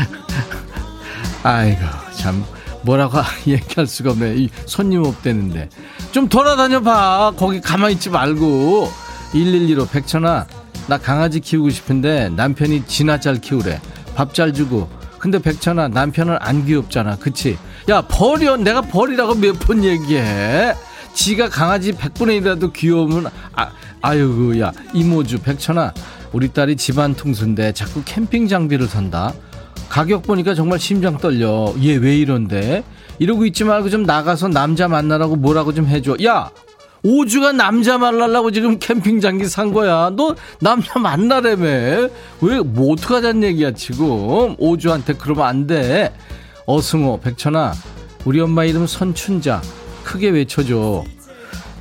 아이고 1.44 1.82
참 2.18 2.44
뭐라고 2.86 3.18
얘기할 3.48 3.88
수가 3.88 4.12
없네. 4.12 4.36
이 4.38 4.50
손님 4.66 5.04
없대는데. 5.04 5.70
좀 6.12 6.30
돌아다녀 6.30 6.82
봐. 6.82 7.34
거기 7.38 7.60
가만히 7.60 7.96
있지 7.96 8.10
말고. 8.10 8.92
112로 9.34 9.90
백천아 9.90 10.46
나 10.88 10.98
강아지 10.98 11.40
키우고 11.40 11.70
싶은데 11.72 12.30
남편이 12.30 12.86
지나 12.88 13.20
잘 13.20 13.40
키우래. 13.42 13.82
밥 14.16 14.34
잘 14.34 14.54
주고. 14.54 14.90
근데 15.20 15.40
백천아 15.40 15.88
남편은 15.90 16.38
안 16.40 16.66
귀엽잖아. 16.66 17.18
그치? 17.18 17.58
야 17.90 18.02
버려 18.02 18.56
내가 18.58 18.82
버리라고 18.82 19.36
몇 19.36 19.60
번 19.60 19.84
얘기해? 19.84 20.76
지가 21.14 21.50
강아지 21.50 21.92
100분의 21.94 22.42
1이라도 22.42 22.72
귀여우면 22.74 23.28
아, 23.56 23.70
아유 24.02 24.60
야 24.62 24.72
이모주. 24.94 25.40
백천아 25.40 25.94
우리 26.32 26.50
딸이 26.50 26.76
집안 26.78 27.16
통수인데 27.16 27.72
자꾸 27.74 28.04
캠핑 28.06 28.48
장비를 28.48 28.88
산다 28.88 29.34
가격 29.90 30.24
보니까 30.24 30.54
정말 30.56 30.80
심장 30.80 31.18
떨려 31.18 31.74
얘 31.82 31.96
왜 31.98 32.18
이런데 32.18 32.84
이러고 33.20 33.46
있지 33.46 33.64
말고 33.64 33.90
좀 33.90 34.04
나가서 34.04 34.50
남자 34.50 34.88
만나라고 34.88 35.36
뭐라고 35.36 35.74
좀 35.74 35.88
해줘 35.88 36.18
야 36.26 36.50
오주가 37.04 37.52
남자 37.52 37.98
만나려고 38.00 38.50
지금 38.52 38.80
캠핑 38.80 39.22
장기 39.22 39.46
산 39.46 39.72
거야. 39.72 40.10
너 40.16 40.36
남자 40.60 40.98
만나래며. 40.98 42.10
왜, 42.42 42.60
뭐 42.66 42.94
어떡하자는 42.94 43.44
얘기야, 43.44 43.74
지금. 43.76 44.56
오주한테 44.58 45.14
그러면 45.14 45.46
안 45.46 45.68
돼. 45.68 46.12
어승호, 46.66 47.20
백천아, 47.20 47.74
우리 48.26 48.40
엄마 48.40 48.64
이름 48.66 48.88
선춘자. 48.88 49.62
크게 50.04 50.30
외쳐줘. 50.30 51.04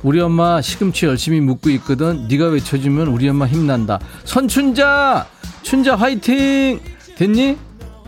우리 0.03 0.19
엄마 0.21 0.61
시금치 0.61 1.07
열심히 1.07 1.39
묵고 1.41 1.71
있거든. 1.71 2.27
네가 2.27 2.49
외쳐주면 2.49 3.07
우리 3.07 3.27
엄마 3.27 3.47
힘난다. 3.47 3.99
선춘자! 4.25 5.25
춘자 5.63 5.95
화이팅! 5.95 6.79
됐니? 7.17 7.57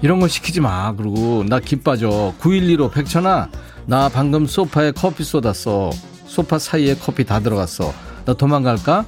이런 0.02 0.20
거 0.20 0.28
시키지 0.28 0.62
마. 0.62 0.94
그리고 0.96 1.44
나 1.48 1.60
기빠져. 1.60 2.34
9115 2.40 2.92
백천아, 2.92 3.50
나 3.86 4.10
방금 4.10 4.46
소파에 4.46 4.92
커피 4.92 5.24
쏟았어. 5.24 5.90
소파 6.26 6.60
사이에 6.60 6.96
커피 6.96 7.24
다 7.24 7.40
들어갔어. 7.40 7.94
나 8.26 8.34
도망갈까? 8.34 9.06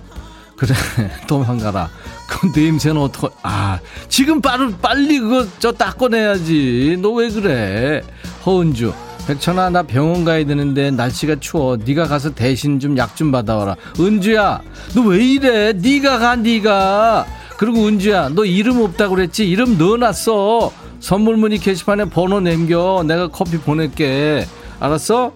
그래, 0.55 0.73
도망가라. 1.27 1.89
그럼 2.27 2.53
냄새는 2.55 3.01
어떡, 3.01 3.37
아, 3.43 3.79
지금 4.09 4.41
빠르, 4.41 4.71
빨리 4.77 5.19
그거 5.19 5.45
저 5.59 5.71
닦아내야지. 5.71 6.97
너 7.01 7.11
왜 7.13 7.29
그래? 7.29 8.01
허은주. 8.45 8.93
백천아, 9.27 9.69
나 9.69 9.83
병원 9.83 10.25
가야 10.25 10.43
되는데 10.45 10.89
날씨가 10.91 11.35
추워. 11.39 11.77
네가 11.77 12.05
가서 12.07 12.33
대신 12.33 12.79
좀 12.79 12.97
약좀 12.97 13.31
받아와라. 13.31 13.75
은주야, 13.99 14.61
너 14.95 15.01
왜 15.03 15.23
이래? 15.23 15.73
네가 15.73 16.17
가, 16.19 16.35
네가. 16.35 17.25
그리고 17.59 17.87
은주야, 17.87 18.29
너 18.29 18.45
이름 18.45 18.79
없다고 18.81 19.15
그랬지? 19.15 19.45
이름 19.49 19.77
넣어놨어. 19.77 20.71
선물 21.01 21.35
문의 21.35 21.59
게시판에 21.59 22.05
번호 22.05 22.39
남겨. 22.39 23.03
내가 23.05 23.27
커피 23.27 23.57
보낼게. 23.57 24.47
알았어? 24.79 25.33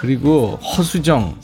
그리고 0.00 0.56
허수정 0.56 1.36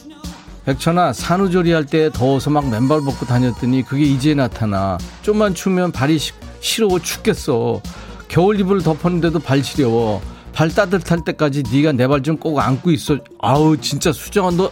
백천아 0.64 1.12
산후조리 1.12 1.70
할 1.70 1.86
때 1.86 2.10
더워서 2.12 2.50
막 2.50 2.68
맨발 2.68 3.02
벗고 3.02 3.24
다녔더니 3.24 3.84
그게 3.84 4.02
이제 4.02 4.34
나타나 4.34 4.98
좀만 5.22 5.54
추면 5.54 5.92
발이 5.92 6.18
시, 6.18 6.32
시려워 6.60 6.98
죽겠어 6.98 7.80
겨울 8.28 8.58
이불 8.60 8.82
덮었는데도 8.82 9.38
발 9.38 9.62
시려워 9.62 10.20
발 10.52 10.68
따뜻할 10.70 11.24
때까지 11.24 11.62
네가 11.72 11.92
내 11.92 12.06
발 12.06 12.22
좀 12.22 12.36
꼭 12.36 12.58
안고 12.60 12.90
있어 12.90 13.18
아우 13.40 13.76
진짜 13.76 14.12
수정아 14.12 14.50
너 14.52 14.70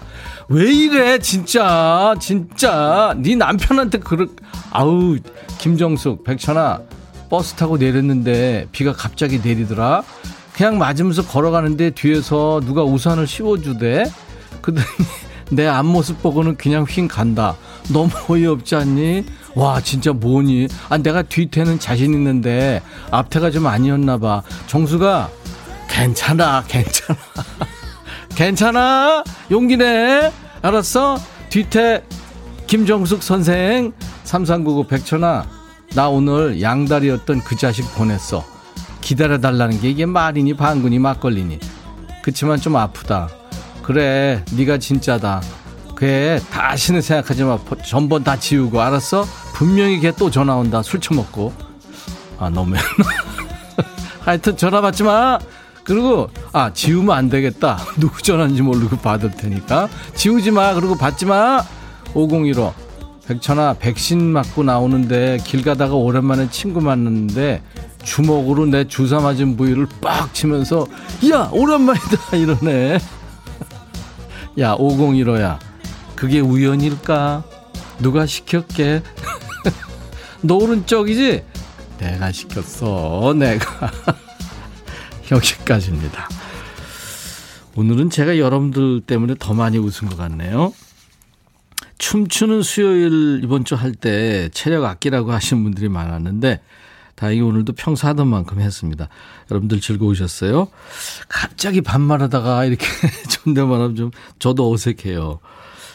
왜 0.48 0.72
이래 0.72 1.18
진짜 1.20 2.12
진짜 2.20 3.14
네 3.16 3.36
남편한테 3.36 3.98
그렇 3.98 4.26
아우 4.72 5.16
김정숙 5.58 6.24
백천아 6.24 6.80
버스 7.28 7.54
타고 7.54 7.76
내렸는데 7.76 8.66
비가 8.72 8.92
갑자기 8.92 9.38
내리더라 9.42 10.02
그냥 10.52 10.76
맞으면서 10.78 11.24
걸어가는데 11.24 11.90
뒤에서 11.90 12.60
누가 12.66 12.82
우산을 12.82 13.26
씌워주대. 13.26 14.10
그더니 14.60 14.84
내 15.50 15.66
앞모습 15.66 16.20
보고는 16.20 16.56
그냥 16.56 16.84
휙 16.84 17.08
간다. 17.08 17.56
너무 17.92 18.10
어이없지 18.28 18.74
않니? 18.76 19.24
와 19.54 19.80
진짜 19.80 20.12
뭐니? 20.12 20.68
아 20.90 20.98
내가 20.98 21.22
뒤태는 21.22 21.78
자신 21.78 22.12
있는데 22.12 22.82
앞태가 23.10 23.50
좀 23.52 23.66
아니었나 23.68 24.18
봐. 24.18 24.42
정수가 24.66 25.30
괜찮아 25.90 26.62
괜찮아. 26.66 27.18
괜찮아. 28.34 29.24
용기 29.50 29.76
내. 29.76 30.32
알았어? 30.62 31.18
뒤태 31.50 32.04
김정숙 32.66 33.22
선생 33.22 33.92
3399 34.24 34.86
백천아 34.86 35.46
나 35.94 36.08
오늘 36.08 36.60
양다리였던 36.62 37.40
그 37.42 37.56
자식 37.56 37.92
보냈어. 37.94 38.44
기다려달라는 39.00 39.80
게 39.80 39.90
이게 39.90 40.06
말이니 40.06 40.54
방군이 40.54 40.98
막걸리니. 40.98 41.58
그치만 42.22 42.60
좀 42.60 42.76
아프다. 42.76 43.28
그래 43.82 44.44
네가 44.52 44.78
진짜다. 44.78 45.42
그래 45.96 46.40
다시는 46.50 47.02
생각하지 47.02 47.44
마. 47.44 47.58
전번 47.84 48.22
다 48.22 48.38
지우고 48.38 48.80
알았어? 48.80 49.26
분명히 49.54 49.98
걔 50.00 50.12
또 50.12 50.30
전화 50.30 50.54
온다. 50.54 50.82
술 50.82 51.00
처먹고. 51.00 51.52
아 52.38 52.48
너무 52.48 52.76
하여튼 54.20 54.56
전화 54.56 54.80
받지 54.80 55.02
마 55.02 55.38
그리고 55.84 56.28
아 56.52 56.72
지우면 56.72 57.16
안 57.16 57.28
되겠다. 57.28 57.78
누구 57.98 58.22
전화인지 58.22 58.62
모르고 58.62 58.96
받을 58.98 59.30
테니까. 59.30 59.88
지우지 60.14 60.50
마. 60.50 60.74
그리고 60.74 60.96
받지 60.96 61.26
마 61.26 61.62
5015 62.14 62.74
백천아 63.26 63.74
백신 63.74 64.24
맞고 64.32 64.64
나오는데 64.64 65.38
길 65.44 65.62
가다가 65.62 65.94
오랜만에 65.94 66.50
친구 66.50 66.80
만났는데 66.80 67.62
주먹으로 68.02 68.66
내 68.66 68.88
주사 68.88 69.20
맞은 69.20 69.56
부위를 69.56 69.86
빡 70.00 70.34
치면서 70.34 70.86
야 71.30 71.48
오랜만이다. 71.52 72.34
이러네. 72.36 72.98
야 74.58 74.74
5015야. 74.76 75.58
그게 76.16 76.40
우연일까? 76.40 77.44
누가 78.00 78.26
시켰게? 78.26 79.02
너 80.42 80.56
오른쪽이지? 80.56 81.44
내가 81.98 82.32
시켰어 82.32 83.34
내가 83.36 83.90
여기까지입니다 85.30 86.28
오늘은 87.76 88.10
제가 88.10 88.38
여러분들 88.38 89.00
때문에 89.02 89.34
더 89.38 89.54
많이 89.54 89.78
웃은 89.78 90.08
것 90.08 90.16
같네요 90.16 90.72
춤추는 91.98 92.62
수요일 92.62 93.40
이번 93.44 93.64
주 93.64 93.74
할 93.76 93.92
때 93.94 94.48
체력 94.52 94.84
아끼라고 94.84 95.32
하신 95.32 95.62
분들이 95.62 95.88
많았는데 95.88 96.60
다행히 97.14 97.42
오늘도 97.42 97.74
평소 97.74 98.08
하던 98.08 98.28
만큼 98.28 98.60
했습니다. 98.60 99.10
여러분들 99.50 99.80
즐거우셨어요? 99.80 100.68
갑자기 101.28 101.82
반말하다가 101.82 102.64
이렇게 102.64 102.86
존댓말하면 103.28 103.94
좀 103.94 104.10
저도 104.38 104.72
어색해요. 104.72 105.40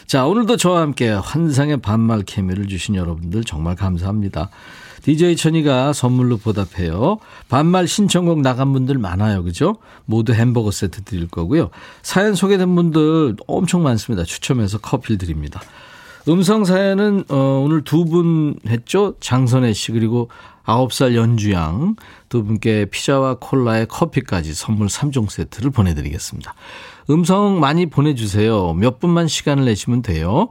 자, 0.06 0.24
오늘도 0.24 0.56
저와 0.56 0.82
함께 0.82 1.08
환상의 1.10 1.78
반말 1.78 2.22
케미를 2.22 2.68
주신 2.68 2.94
여러분들 2.94 3.42
정말 3.42 3.74
감사합니다. 3.74 4.50
DJ 5.06 5.36
천이가 5.36 5.92
선물로 5.92 6.36
보답해요. 6.38 7.18
반말 7.48 7.86
신청곡 7.86 8.40
나간 8.40 8.72
분들 8.72 8.98
많아요. 8.98 9.44
그죠? 9.44 9.76
모두 10.04 10.32
햄버거 10.32 10.72
세트 10.72 11.02
드릴 11.04 11.28
거고요. 11.28 11.70
사연 12.02 12.34
소개된 12.34 12.74
분들 12.74 13.36
엄청 13.46 13.84
많습니다. 13.84 14.24
추첨해서 14.24 14.78
커피를 14.78 15.16
드립니다. 15.16 15.60
음성 16.28 16.64
사연은 16.64 17.22
어, 17.28 17.62
오늘 17.64 17.84
두 17.84 18.04
분 18.04 18.56
했죠? 18.66 19.14
장선혜 19.20 19.74
씨 19.74 19.92
그리고 19.92 20.28
9살 20.64 21.14
연주양 21.14 21.94
두 22.28 22.42
분께 22.42 22.86
피자와 22.86 23.36
콜라에 23.38 23.84
커피까지 23.84 24.54
선물 24.54 24.88
3종 24.88 25.30
세트를 25.30 25.70
보내드리겠습니다. 25.70 26.52
음성 27.10 27.60
많이 27.60 27.86
보내주세요. 27.86 28.72
몇 28.72 28.98
분만 28.98 29.28
시간을 29.28 29.66
내시면 29.66 30.02
돼요. 30.02 30.48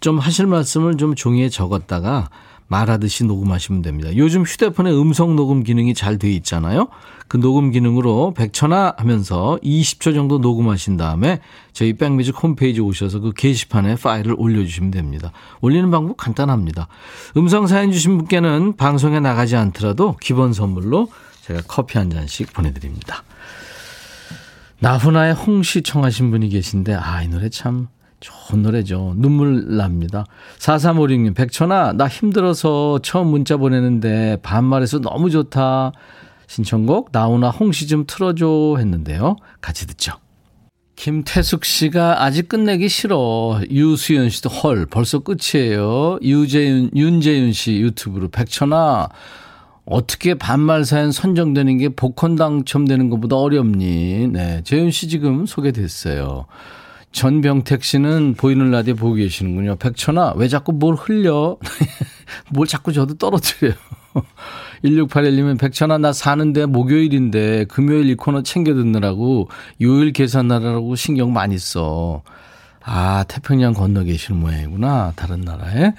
좀 0.00 0.18
하실 0.18 0.46
말씀을 0.46 0.98
좀 0.98 1.14
종이에 1.14 1.48
적었다가 1.48 2.28
말하듯이 2.68 3.24
녹음하시면 3.24 3.82
됩니다. 3.82 4.14
요즘 4.16 4.42
휴대폰에 4.42 4.90
음성 4.92 5.34
녹음 5.36 5.62
기능이 5.64 5.94
잘 5.94 6.18
돼 6.18 6.30
있잖아요. 6.32 6.88
그 7.26 7.38
녹음 7.38 7.70
기능으로 7.70 8.34
백천화 8.36 8.94
하면서 8.96 9.58
20초 9.62 10.14
정도 10.14 10.38
녹음하신 10.38 10.96
다음에 10.96 11.40
저희 11.72 11.92
백뮤직 11.94 12.42
홈페이지 12.42 12.80
오셔서 12.80 13.20
그 13.20 13.32
게시판에 13.32 13.96
파일을 13.96 14.34
올려주시면 14.36 14.90
됩니다. 14.90 15.32
올리는 15.60 15.90
방법 15.90 16.16
간단합니다. 16.16 16.88
음성 17.36 17.66
사연 17.66 17.90
주신 17.92 18.16
분께는 18.18 18.76
방송에 18.76 19.20
나가지 19.20 19.56
않더라도 19.56 20.16
기본 20.20 20.52
선물로 20.52 21.10
제가 21.42 21.62
커피 21.66 21.98
한 21.98 22.10
잔씩 22.10 22.52
보내드립니다. 22.52 23.22
나훈아의 24.80 25.34
홍시 25.34 25.82
청하신 25.82 26.30
분이 26.30 26.48
계신데 26.50 26.94
아 26.94 27.22
이 27.22 27.28
노래 27.28 27.48
참 27.48 27.88
좋은 28.20 28.62
노래죠. 28.62 29.14
눈물 29.16 29.76
납니다. 29.76 30.24
4356님, 30.58 31.34
백천아, 31.34 31.92
나 31.92 32.08
힘들어서 32.08 32.98
처음 33.02 33.28
문자 33.28 33.56
보내는데 33.56 34.38
반말해서 34.42 35.00
너무 35.00 35.30
좋다. 35.30 35.92
신청곡, 36.46 37.10
나훈아 37.12 37.50
홍시 37.50 37.86
좀 37.86 38.04
틀어줘 38.06 38.76
했는데요. 38.78 39.36
같이 39.60 39.86
듣죠. 39.86 40.14
김태숙 40.96 41.64
씨가 41.64 42.24
아직 42.24 42.48
끝내기 42.48 42.88
싫어. 42.88 43.60
유수연 43.70 44.30
씨도 44.30 44.48
헐, 44.48 44.86
벌써 44.86 45.20
끝이에요. 45.20 46.18
유재윤, 46.22 46.90
윤재윤 46.96 47.52
씨 47.52 47.74
유튜브로 47.74 48.28
백천아, 48.28 49.08
어떻게 49.84 50.34
반말 50.34 50.84
사연 50.84 51.12
선정되는 51.12 51.78
게 51.78 51.88
복권 51.90 52.34
당첨되는 52.34 53.10
것보다 53.10 53.36
어렵니? 53.36 54.28
네. 54.28 54.60
재윤 54.64 54.90
씨 54.90 55.08
지금 55.08 55.46
소개됐어요. 55.46 56.46
전병택 57.12 57.82
씨는 57.84 58.34
보이는 58.34 58.70
라디오 58.70 58.94
보고 58.94 59.14
계시는군요. 59.14 59.76
백천아, 59.76 60.34
왜 60.36 60.48
자꾸 60.48 60.72
뭘 60.72 60.94
흘려? 60.94 61.56
뭘 62.52 62.66
자꾸 62.66 62.92
저도 62.92 63.14
떨어뜨려요. 63.14 63.74
1681님은 64.84 65.58
백천아, 65.58 65.98
나 65.98 66.12
사는데 66.12 66.66
목요일인데 66.66 67.64
금요일 67.64 68.10
이 68.10 68.14
코너 68.14 68.42
챙겨 68.42 68.74
듣느라고 68.74 69.48
요일 69.80 70.12
계산하라고 70.12 70.94
신경 70.96 71.32
많이 71.32 71.58
써. 71.58 72.22
아, 72.84 73.24
태평양 73.28 73.74
건너 73.74 74.04
계시는 74.04 74.40
모양이구나. 74.40 75.12
다른 75.16 75.40
나라에. 75.40 75.92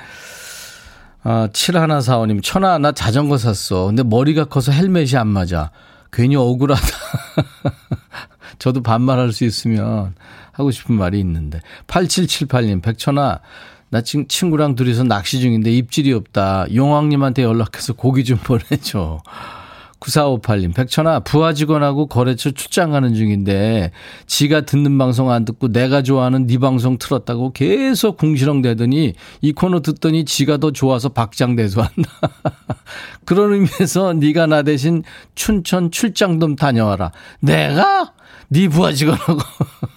아, 1.24 1.49
7145님, 1.51 2.41
천아, 2.41 2.78
나 2.78 2.91
자전거 2.91 3.38
샀어. 3.38 3.86
근데 3.86 4.03
머리가 4.03 4.45
커서 4.45 4.72
헬멧이 4.72 5.18
안 5.18 5.28
맞아. 5.28 5.72
괜히 6.12 6.36
억울하다. 6.36 6.82
저도 8.57 8.82
반말할 8.82 9.32
수 9.32 9.43
있으면 9.43 10.16
하고 10.60 10.72
싶은 10.72 10.95
말이 10.95 11.20
있는데. 11.20 11.62
8778님, 11.88 12.82
백천아, 12.82 13.39
나 13.89 14.01
지금 14.01 14.28
친구랑 14.28 14.76
둘이서 14.76 15.05
낚시 15.05 15.39
중인데 15.39 15.72
입질이 15.72 16.12
없다. 16.14 16.68
용왕님한테 16.74 17.43
연락해서 17.43 17.93
고기 17.93 18.24
좀 18.24 18.38
보내줘. 18.43 19.22
9458님, 19.99 20.73
백천아, 20.73 21.21
부하 21.21 21.53
직원하고 21.53 22.07
거래처 22.07 22.51
출장 22.51 22.91
가는 22.91 23.13
중인데, 23.13 23.91
지가 24.27 24.61
듣는 24.61 24.97
방송 24.97 25.29
안 25.31 25.45
듣고 25.45 25.71
내가 25.71 26.01
좋아하는 26.01 26.47
네 26.47 26.57
방송 26.57 26.97
틀었다고 26.97 27.53
계속 27.53 28.17
궁시렁대더니, 28.17 29.13
이 29.41 29.51
코너 29.51 29.81
듣더니 29.81 30.25
지가 30.25 30.57
더 30.57 30.71
좋아서 30.71 31.09
박장대소한다. 31.09 32.09
그런 33.25 33.53
의미에서 33.53 34.13
네가 34.13 34.47
나 34.47 34.63
대신 34.63 35.03
춘천 35.35 35.91
출장 35.91 36.39
좀 36.39 36.55
다녀와라. 36.55 37.11
내가? 37.41 38.13
네 38.47 38.67
부하 38.67 38.91
직원하고. 38.91 39.39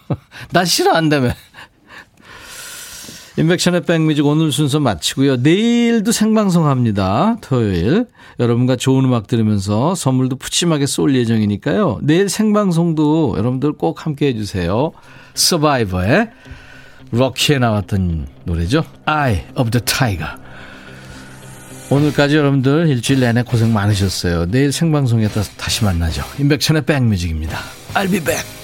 나 0.53 0.65
싫어한다며. 0.65 1.31
인백션의 3.39 3.83
백뮤직 3.83 4.27
오늘 4.27 4.53
순서 4.53 4.79
마치고요. 4.79 5.37
내일도 5.37 6.13
생방송 6.13 6.67
합니다. 6.67 7.37
토요일. 7.41 8.07
여러분과 8.39 8.77
좋은 8.77 9.05
음악 9.05 9.27
들으면서 9.27 9.95
선물도 9.95 10.37
푸짐하게 10.37 10.87
쏠 10.87 11.15
예정이니까요. 11.15 12.01
내일 12.03 12.29
생방송도 12.29 13.37
여러분들 13.39 13.73
꼭 13.73 14.05
함께 14.05 14.27
해주세요. 14.29 14.93
서바이버의 15.35 16.31
럭키에 17.11 17.59
나왔던 17.59 18.27
노래죠. 18.45 18.85
Eye 19.07 19.45
of 19.57 19.71
the 19.71 19.83
Tiger. 19.85 20.35
오늘까지 21.91 22.37
여러분들 22.37 22.89
일주일 22.89 23.21
내내 23.21 23.43
고생 23.43 23.73
많으셨어요. 23.73 24.47
내일 24.47 24.73
생방송에 24.73 25.29
다시 25.57 25.85
만나죠. 25.85 26.23
인백천의 26.39 26.85
백뮤직입니다. 26.85 27.59
I'll 27.95 28.11
be 28.11 28.21
back. 28.21 28.62